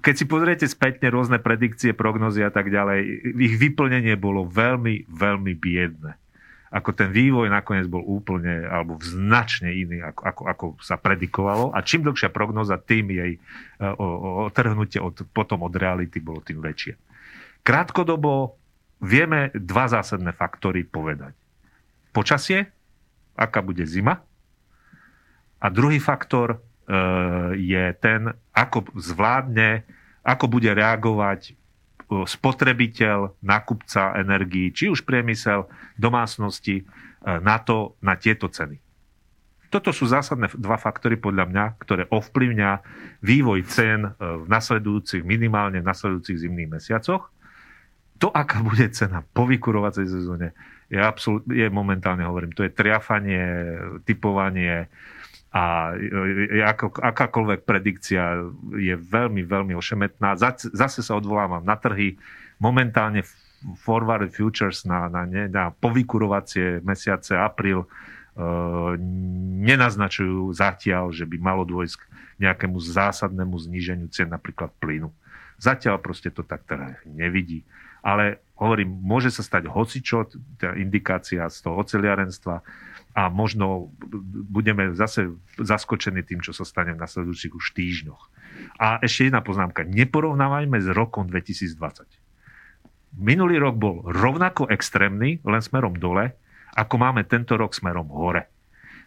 [0.00, 3.02] keď si pozriete spätne rôzne predikcie, prognozy a tak ďalej,
[3.34, 6.20] ich vyplnenie bolo veľmi, veľmi biedne
[6.70, 11.74] ako ten vývoj nakoniec bol úplne alebo značne iný, ako, ako, ako sa predikovalo.
[11.74, 13.40] A čím dlhšia prognoza, tým jej e,
[14.46, 16.94] otrhnutie od, potom od reality bolo tým väčšie.
[17.66, 18.54] Krátkodobo
[19.02, 21.34] vieme dva zásadné faktory povedať.
[22.14, 22.70] Počasie,
[23.34, 24.22] aká bude zima.
[25.58, 26.62] A druhý faktor
[27.54, 29.86] je ten, ako zvládne,
[30.26, 31.54] ako bude reagovať
[32.10, 36.84] spotrebiteľ, nákupca energií, či už priemysel, domácnosti, e,
[37.22, 38.82] na to, na tieto ceny.
[39.70, 42.70] Toto sú zásadné dva faktory podľa mňa, ktoré ovplyvňa
[43.22, 47.30] vývoj cien v nasledujúcich, minimálne v nasledujúcich zimných mesiacoch.
[48.18, 50.58] To, aká bude cena po vykurovacej sezóne,
[50.90, 53.46] je, absolút, je momentálne, hovorím, to je triafanie,
[54.02, 54.90] typovanie,
[55.50, 55.98] a
[56.70, 58.38] ako, akákoľvek predikcia
[58.78, 60.38] je veľmi, veľmi ošemetná.
[60.38, 62.14] Zase sa odvolávam na trhy.
[62.62, 63.26] Momentálne
[63.82, 67.88] forward futures na, na, ne, na povykurovacie mesiace apríl e,
[69.66, 72.04] nenaznačujú zatiaľ, že by malo dôjsť k
[72.40, 75.10] nejakému zásadnému zníženiu cien napríklad plynu.
[75.60, 77.66] Zatiaľ proste to tak teda nevidí.
[78.00, 80.24] ale hovorím, môže sa stať hocičo,
[80.56, 82.64] tá indikácia z toho oceliarenstva
[83.10, 83.90] a možno
[84.46, 88.22] budeme zase zaskočení tým, čo sa stane v nasledujúcich už týždňoch.
[88.78, 89.82] A ešte jedna poznámka.
[89.82, 92.06] Neporovnávajme s rokom 2020.
[93.18, 96.38] Minulý rok bol rovnako extrémny, len smerom dole,
[96.78, 98.46] ako máme tento rok smerom hore.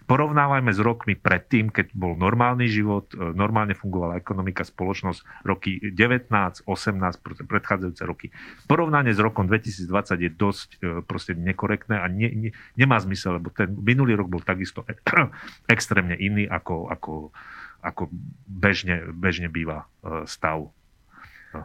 [0.03, 6.27] Porovnávajme s rokmi predtým, keď bol normálny život, e, normálne fungovala ekonomika, spoločnosť, roky 19,
[6.67, 8.27] 18, predchádzajúce roky.
[8.67, 13.49] Porovnanie s rokom 2020 je dosť e, proste nekorektné a ne, ne, nemá zmysel, lebo
[13.49, 14.83] ten minulý rok bol takisto
[15.73, 17.13] extrémne iný, ako, ako,
[17.79, 18.11] ako
[18.47, 20.67] bežne, bežne býva e, stav.
[21.53, 21.61] No.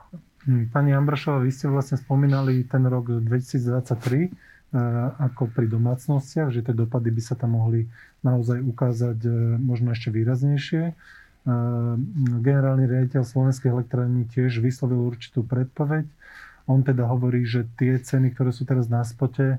[0.46, 4.47] Hm, pani Ambrašová, vy ste vlastne spomínali ten rok 2023
[5.16, 7.88] ako pri domácnostiach, že tie dopady by sa tam mohli
[8.20, 10.82] naozaj ukázať e, možno ešte výraznejšie.
[10.90, 10.94] E,
[12.44, 16.04] generálny riaditeľ Slovenskej elektrárny tiež vyslovil určitú predpoveď.
[16.68, 19.58] On teda hovorí, že tie ceny, ktoré sú teraz na spote, e,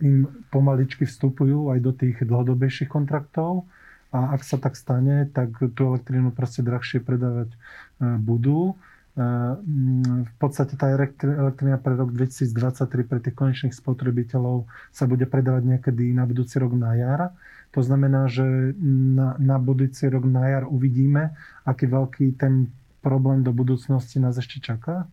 [0.00, 3.68] im pomaličky vstupujú aj do tých dlhodobejších kontraktov
[4.08, 7.50] a ak sa tak stane, tak tú elektrínu proste drahšie predávať
[7.98, 8.78] budú.
[9.14, 16.10] V podstate tá elektrina pre rok 2023 pre tých konečných spotrebiteľov sa bude predávať niekedy
[16.10, 17.30] na budúci rok na jar
[17.74, 18.46] to znamená, že
[18.78, 21.34] na, na budúci rok na jar uvidíme,
[21.66, 22.70] aký veľký ten
[23.02, 25.10] problém do budúcnosti nás ešte čaká?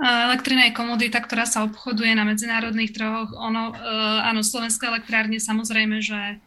[0.00, 3.36] Elektrina je komodita, ktorá sa obchoduje na medzinárodných trhoch.
[3.36, 3.76] Ono,
[4.24, 6.40] áno, slovenské elektrárne samozrejme, že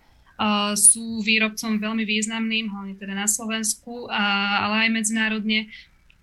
[0.73, 5.69] sú výrobcom veľmi významným, hlavne teda na Slovensku, ale aj medzinárodne.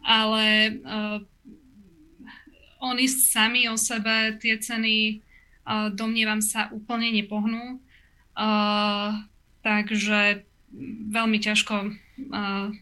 [0.00, 0.80] Ale
[2.80, 5.20] oni sami o sebe tie ceny,
[5.92, 7.78] domnievam sa, úplne nepohnú.
[8.40, 9.20] Uh,
[9.60, 10.48] takže
[11.12, 12.72] veľmi ťažko uh,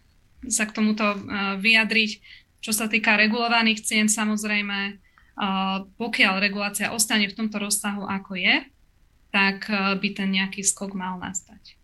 [0.47, 2.23] sa k tomuto uh, vyjadriť.
[2.62, 8.71] Čo sa týka regulovaných cien, samozrejme, uh, pokiaľ regulácia ostane v tomto rozsahu, ako je,
[9.35, 11.75] tak uh, by ten nejaký skok mal nastať.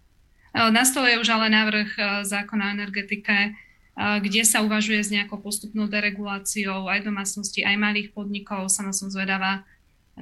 [0.55, 3.64] Uh, na stole je už ale návrh uh, zákona o energetike, uh,
[3.95, 8.67] kde sa uvažuje s nejakou postupnou dereguláciou aj domácnosti, aj malých podnikov.
[8.67, 9.63] Sama som zvedavá,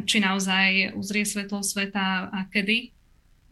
[0.05, 2.93] či naozaj uzrie svetlo sveta a kedy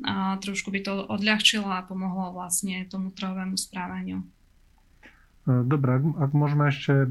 [0.00, 4.24] a trošku by to odľahčilo a pomohlo vlastne tomu trhovému správaniu.
[4.24, 7.06] E, dobre, ak, ak môžeme ešte e,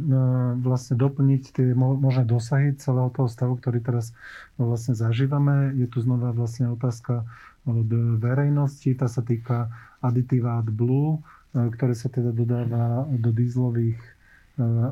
[0.62, 4.14] vlastne doplniť tie možné dosahy celého toho stavu, ktorý teraz
[4.58, 7.30] vlastne zažívame, je tu znova vlastne otázka
[7.70, 9.70] od verejnosti, tá sa týka
[10.02, 11.20] aditíva AdBlue, e,
[11.54, 14.02] ktoré sa teda dodáva do dízlových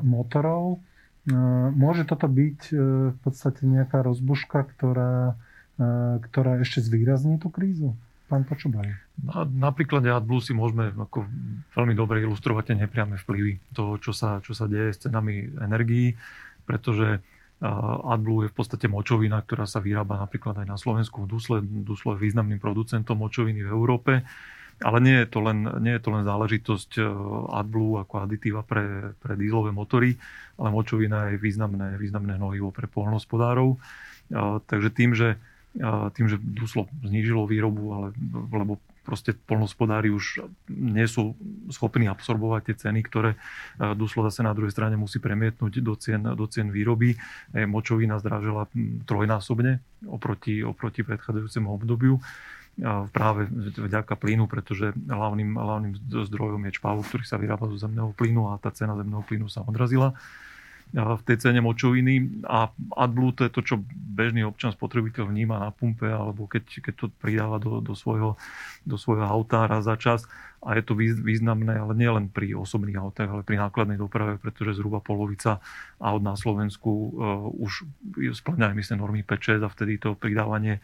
[0.02, 0.80] motorov.
[1.76, 2.60] Môže toto byť
[3.12, 5.38] v podstate nejaká rozbuška, ktorá
[6.26, 7.94] ktorá ešte zvýrazní tú krízu?
[8.28, 8.92] Pán Počubaj.
[9.24, 11.24] Na, napríklad AdBlue si môžeme ako
[11.72, 16.12] veľmi dobre ilustrovať tie nepriame vplyvy toho, čo sa, čo sa deje s cenami energií,
[16.68, 17.24] pretože
[17.62, 21.24] AdBlue je v podstate močovina, ktorá sa vyrába napríklad aj na Slovensku.
[21.24, 24.12] Dusle, Duslo je významným producentom močoviny v Európe,
[24.78, 26.90] ale nie je to len, nie je to len záležitosť
[27.50, 30.14] AdBlue ako aditíva pre, pre dílové motory,
[30.58, 33.74] ale močovina je významné, významné hnojivo pre polnohospodárov.
[34.68, 35.40] Takže tým, že
[36.16, 38.08] tým, že Duslo znížilo výrobu, ale,
[38.50, 41.32] lebo proste polnospodári už nie sú
[41.72, 43.40] schopní absorbovať tie ceny, ktoré
[43.96, 47.16] Duslo zase na druhej strane musí premietnúť do cien, do cien výroby.
[47.16, 48.68] E, močovina zdražila
[49.08, 52.20] trojnásobne oproti, oproti predchádzajúcemu obdobiu
[53.10, 58.54] práve vďaka plynu, pretože hlavným, hlavným zdrojom je čpavok, ktorý sa vyrába zo zemného plynu
[58.54, 60.14] a tá cena zemného plynu sa odrazila
[60.92, 62.44] v tej cene močoviny.
[62.48, 66.94] A AdBlue to je to, čo bežný občan spotrebiteľ vníma na pumpe alebo keď, keď
[66.96, 68.40] to pridáva do, do, svojho,
[68.88, 70.24] do svojho auta raz za čas.
[70.58, 74.74] A je to významné, ale nie len pri osobných autách, ale pri nákladnej doprave, pretože
[74.74, 75.62] zhruba polovica
[76.02, 77.86] aut na Slovensku uh, už
[78.42, 80.82] splňa emisné normy 5 a vtedy to pridávanie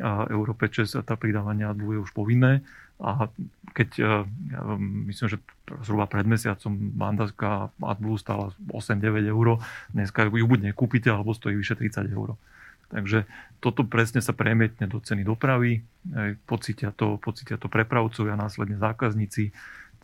[0.00, 2.64] uh, Euro 5 a tá pridávanie AdBlue je už povinné
[3.02, 3.26] a
[3.74, 4.02] keď, e,
[4.54, 4.62] ja
[5.10, 5.42] myslím, že
[5.82, 9.58] zhruba pred mesiacom bandazka AdBlue stála 8-9 eur,
[9.90, 12.38] dneska ju buď nekúpite, alebo stojí vyše 30 eur.
[12.94, 13.26] Takže
[13.58, 15.82] toto presne sa premietne do ceny dopravy,
[16.46, 19.50] pocitia to, pocitia to prepravcovia, následne zákazníci.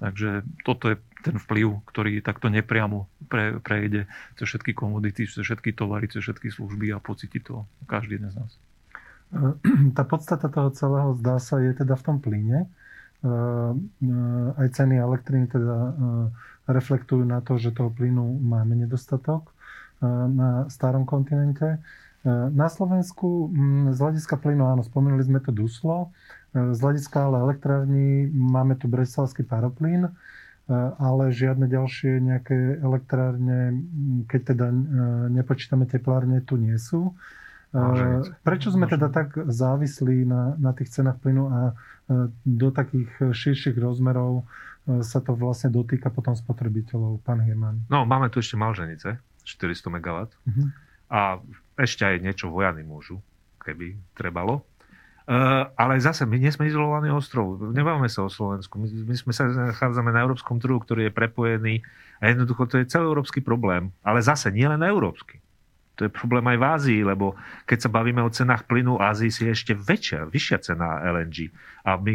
[0.01, 5.77] Takže toto je ten vplyv, ktorý takto nepriamo pre, prejde cez všetky komodity, cez všetky
[5.77, 8.53] tovary, cez všetky služby a pocíti to každý jeden z nás.
[9.97, 12.67] Tá podstata toho celého zdá sa je teda v tom plyne.
[14.57, 15.93] Aj ceny elektriny teda
[16.67, 19.53] reflektujú na to, že toho plynu máme nedostatok
[20.03, 21.79] na starom kontinente.
[22.27, 23.53] Na Slovensku
[23.93, 26.13] z hľadiska plynu, áno, spomenuli sme to Duslo,
[26.53, 30.09] z hľadiska ale elektrární máme tu Breslavský paroplyn,
[30.97, 33.85] ale žiadne ďalšie nejaké elektrárne,
[34.29, 34.67] keď teda
[35.33, 37.17] nepočítame teplárne, tu nie sú.
[38.43, 41.61] Prečo sme teda tak závislí na, na tých cenách plynu a
[42.43, 44.43] do takých širších rozmerov
[45.07, 47.87] sa to vlastne dotýka potom spotrebiteľov, pán Hirman?
[47.87, 50.19] No, máme tu ešte Malženice, 400 MW.
[50.27, 50.67] Uh-huh.
[51.11, 51.39] A
[51.79, 53.23] ešte aj niečo vojany môžu,
[53.63, 54.67] keby trebalo.
[55.31, 57.55] Uh, ale zase, my nie sme izolovaný ostrov.
[57.71, 58.83] Nebávame sa o Slovensku.
[58.83, 61.75] My, my sme sa nachádzame na európskom trhu, ktorý je prepojený
[62.19, 63.95] a jednoducho to je celoeurópsky problém.
[64.03, 65.39] Ale zase nie len európsky.
[66.01, 67.37] To je problém aj v Ázii, lebo
[67.69, 71.53] keď sa bavíme o cenách plynu, Ázii si je ešte väčšia, vyššia cena LNG.
[71.85, 72.15] A my,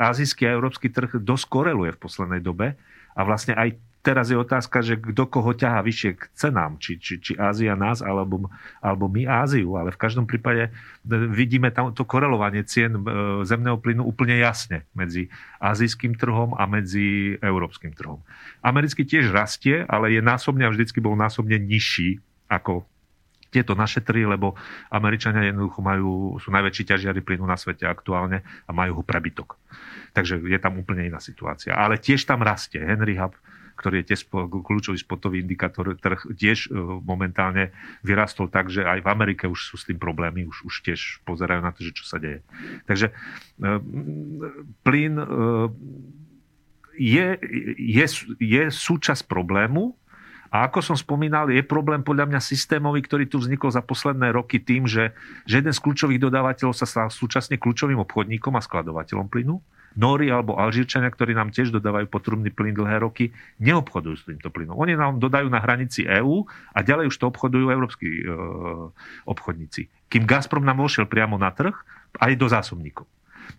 [0.00, 2.72] azijský a európsky trh dosť koreluje v poslednej dobe
[3.12, 7.22] a vlastne aj teraz je otázka, že kto koho ťahá vyššie k cenám, či, či,
[7.22, 8.50] či Ázia nás, alebo,
[8.82, 9.78] alebo my Áziu.
[9.78, 10.70] Ale v každom prípade e,
[11.30, 13.00] vidíme tam to korelovanie cien e,
[13.46, 15.30] zemného plynu úplne jasne medzi
[15.62, 18.20] azijským trhom a medzi európskym trhom.
[18.60, 22.18] Americký tiež rastie, ale je násobne a vždycky bol násobne nižší
[22.50, 22.84] ako
[23.52, 24.56] tieto naše trhy, lebo
[24.88, 29.60] Američania jednoducho majú, sú najväčší ťažiari plynu na svete aktuálne a majú ho prebytok.
[30.16, 31.76] Takže je tam úplne iná situácia.
[31.76, 32.80] Ale tiež tam rastie.
[32.80, 33.36] Henry Hub
[33.72, 37.74] ktorý je tiež kľúčový spotový indikátor, trh tiež e, momentálne
[38.06, 41.60] vyrastol tak, že aj v Amerike už sú s tým problémy, už, už tiež pozerajú
[41.64, 42.44] na to, že čo sa deje.
[42.86, 43.12] Takže e,
[44.86, 45.26] plyn e,
[46.94, 47.28] je,
[47.74, 48.06] je,
[48.38, 49.96] je súčasť problému,
[50.52, 54.60] a ako som spomínal, je problém podľa mňa systémový, ktorý tu vznikol za posledné roky
[54.60, 55.16] tým, že,
[55.48, 59.56] že jeden z kľúčových dodávateľov sa stal súčasne kľúčovým obchodníkom a skladovateľom plynu
[59.96, 63.28] Nóri alebo Alžírčania, ktorí nám tiež dodávajú potrubný plyn dlhé roky,
[63.60, 64.76] neobchodujú s týmto plynom.
[64.80, 68.32] Oni nám dodajú na hranici EÚ a ďalej už to obchodujú európsky e,
[69.28, 69.92] obchodníci.
[70.08, 71.76] Kým Gazprom nám vošiel priamo na trh
[72.20, 73.04] aj do zásobníkov.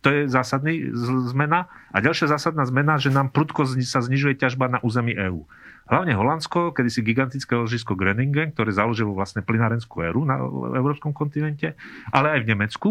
[0.01, 0.89] To je zásadný
[1.29, 1.69] zmena.
[1.93, 5.45] A ďalšia zásadná zmena, že nám prudko sa znižuje ťažba na území EÚ.
[5.83, 10.39] Hlavne Holandsko, kedysi gigantické ložisko Groningen, ktoré založilo vlastne plynárenskú éru na
[10.79, 11.75] európskom kontinente,
[12.07, 12.89] ale aj v Nemecku,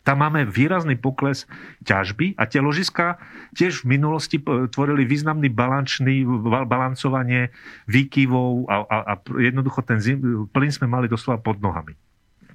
[0.00, 1.44] tam máme výrazný pokles
[1.84, 3.20] ťažby a tie ložiska
[3.52, 4.40] tiež v minulosti
[4.72, 6.24] tvorili významný balančný,
[6.64, 7.52] balancovanie
[7.84, 11.92] výkyvov a, a, a jednoducho ten zim, plyn sme mali doslova pod nohami.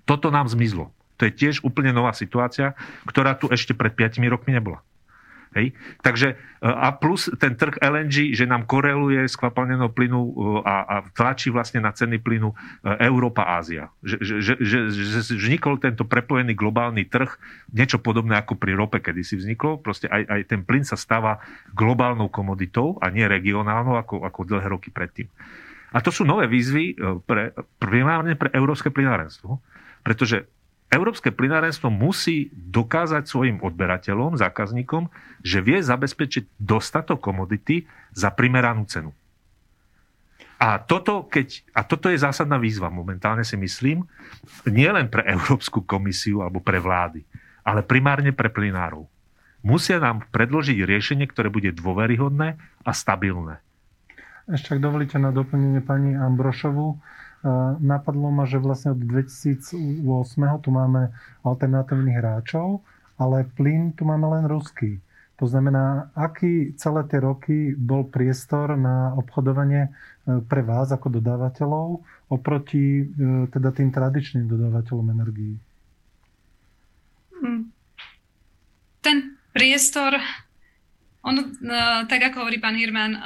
[0.09, 0.89] Toto nám zmizlo.
[1.21, 2.73] To je tiež úplne nová situácia,
[3.05, 4.81] ktorá tu ešte pred 5 rokmi nebola.
[5.55, 5.71] Hej?
[6.03, 10.31] Takže e, a plus ten trh LNG, že nám koreluje s kvapalnenou plynu e,
[10.67, 12.55] a, a tlačí vlastne na ceny plynu e,
[13.07, 13.87] Európa, Ázia.
[14.03, 17.31] Že, že, že, že vznikol tento prepojený globálny trh,
[17.71, 19.79] niečo podobné ako pri rope kedy si vzniklo.
[19.79, 21.39] Proste aj, aj ten plyn sa stáva
[21.71, 25.31] globálnou komoditou a nie regionálnou ako, ako dlhé roky predtým.
[25.95, 29.63] A to sú nové výzvy pre, primárne pre európske plynárenstvo,
[30.03, 30.43] pretože
[30.95, 35.11] Európske plynárenstvo musí dokázať svojim odberateľom, zákazníkom,
[35.43, 37.83] že vie zabezpečiť dostatok komodity
[38.15, 39.11] za primeranú cenu.
[40.55, 44.07] A toto, keď, a toto je zásadná výzva momentálne si myslím,
[44.71, 47.27] nie len pre Európsku komisiu alebo pre vlády,
[47.67, 49.03] ale primárne pre plynárov.
[49.65, 53.59] Musia nám predložiť riešenie, ktoré bude dôveryhodné a stabilné.
[54.45, 57.01] Ešte ak dovolíte na doplnenie pani Ambrošovu,
[57.77, 60.01] napadlo ma, že vlastne od 2008
[60.65, 61.13] tu máme
[61.45, 62.81] alternatívnych hráčov,
[63.21, 64.99] ale plyn tu máme len ruský.
[65.35, 71.99] To znamená, aký celé tie roky bol priestor na obchodovanie e, pre vás ako dodávateľov
[72.31, 75.59] oproti e, teda tým tradičným dodávateľom energií?
[77.35, 77.67] Hm.
[79.03, 80.15] Ten priestor,
[81.19, 81.43] on, e,
[82.07, 83.19] tak ako hovorí pán Hirman,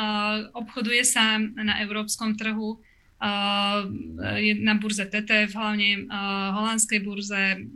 [0.57, 2.81] obchoduje sa na európskom trhu
[3.19, 6.07] na burze TTF, hlavne
[6.55, 7.67] holandskej burze.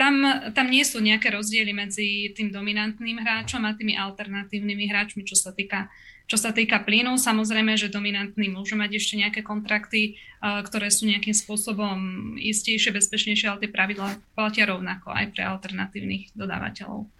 [0.00, 0.14] Tam,
[0.56, 5.52] tam nie sú nejaké rozdiely medzi tým dominantným hráčom a tými alternatívnymi hráčmi, čo sa
[5.52, 5.92] týka
[6.30, 11.34] čo sa týka plynu, samozrejme, že dominantní môžu mať ešte nejaké kontrakty, ktoré sú nejakým
[11.34, 11.98] spôsobom
[12.38, 17.10] istejšie, bezpečnejšie, ale tie pravidlá platia rovnako aj pre alternatívnych dodávateľov.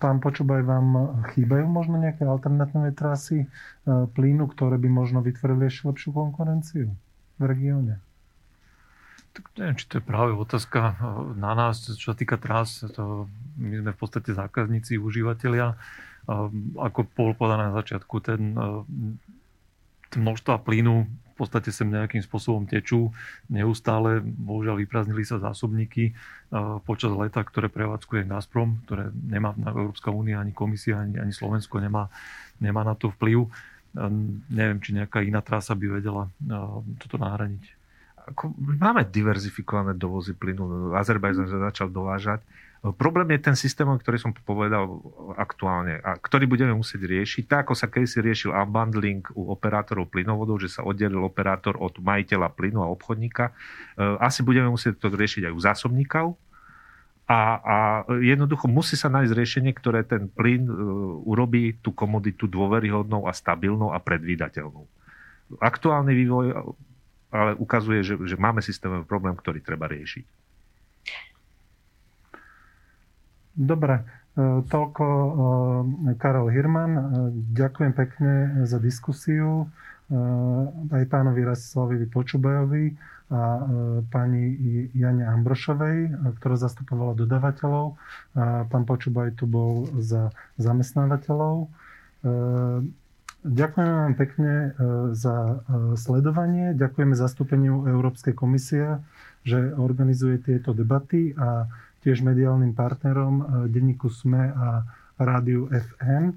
[0.00, 0.88] Pán Počubaj, vám
[1.34, 3.46] chýbajú možno nejaké alternatívne trasy e,
[3.86, 6.92] plynu, ktoré by možno vytvorili ešte lepšiu konkurenciu
[7.38, 8.00] v regióne?
[9.32, 10.94] Tak neviem, či to je práve otázka e,
[11.36, 12.84] na nás, čo sa týka tras.
[12.96, 15.74] To my sme v podstate zákazníci, užívateľia.
[15.74, 15.76] E,
[16.78, 18.54] ako bol podané na začiatku, ten,
[20.12, 21.08] ten množstva plynu
[21.42, 23.10] podstate sem nejakým spôsobom tečú
[23.50, 24.22] neustále.
[24.22, 26.14] Bohužiaľ vyprázdnili sa zásobníky
[26.86, 31.82] počas leta, ktoré prevádzkuje Gazprom, ktoré nemá na Európska únia, ani komisia, ani, ani Slovensko
[31.82, 32.06] nemá,
[32.62, 33.50] nemá na to vplyv.
[34.48, 36.30] Neviem, či nejaká iná trasa by vedela
[36.96, 37.82] toto nahraniť.
[38.78, 40.94] Máme diverzifikované dovozy plynu.
[40.94, 42.38] Azerbajdzan sa začal dovážať
[42.82, 44.90] Problém je ten systém, ktorý som povedal
[45.38, 47.46] aktuálne a ktorý budeme musieť riešiť.
[47.46, 52.50] Tak, ako sa kedysi riešil unbundling u operátorov plynovodov, že sa oddelil operátor od majiteľa
[52.50, 53.52] plynu a obchodníka, e,
[54.18, 56.26] asi budeme musieť to riešiť aj u zásobníkov.
[57.30, 57.76] A, a
[58.18, 60.74] jednoducho musí sa nájsť riešenie, ktoré ten plyn e,
[61.22, 64.90] urobí tú komoditu dôveryhodnou a stabilnou a predvídateľnou.
[65.62, 66.74] Aktuálny vývoj
[67.32, 70.41] ale ukazuje, že, že máme systémový problém, ktorý treba riešiť.
[73.52, 74.02] Dobre, e,
[74.64, 75.30] toľko e,
[76.16, 76.90] Karol Hirman.
[76.90, 77.02] E,
[77.52, 78.32] ďakujem pekne
[78.62, 79.68] za diskusiu
[80.92, 82.84] aj pánovi Rastislavovi Počubajovi
[83.32, 83.64] a
[84.12, 84.44] pani
[84.92, 87.96] Jane Ambrošovej, ktorá zastupovala dodávateľov.
[88.68, 90.28] Pán Počubaj tu bol za
[90.60, 91.72] zamestnávateľov.
[93.40, 94.76] Ďakujeme vám pekne
[95.10, 95.64] za
[95.96, 96.76] sledovanie.
[96.76, 99.00] Ďakujeme zastúpeniu Európskej komisie,
[99.42, 101.72] že organizuje tieto debaty a
[102.02, 104.82] tiež mediálnym partnerom e, denníku SME a
[105.16, 106.24] rádiu FM.
[106.28, 106.34] E,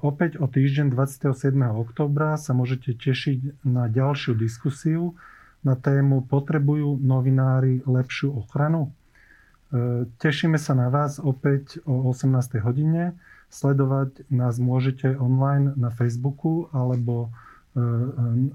[0.00, 1.52] opäť o týždeň 27.
[1.76, 5.14] oktobra sa môžete tešiť na ďalšiu diskusiu
[5.60, 8.88] na tému Potrebujú novinári lepšiu ochranu?
[8.88, 8.90] E,
[10.16, 12.64] tešíme sa na vás opäť o 18.
[12.64, 13.14] hodine.
[13.52, 17.34] Sledovať nás môžete online na Facebooku alebo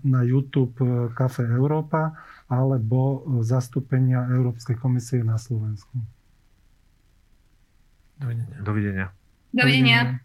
[0.03, 0.75] na YouTube
[1.15, 2.19] Café Európa
[2.51, 6.14] alebo zastúpenia Európskej komisie na Slovensku.
[8.19, 8.57] Dovidenia.
[8.61, 9.05] Dovidenia.
[9.53, 10.19] Dovidenia.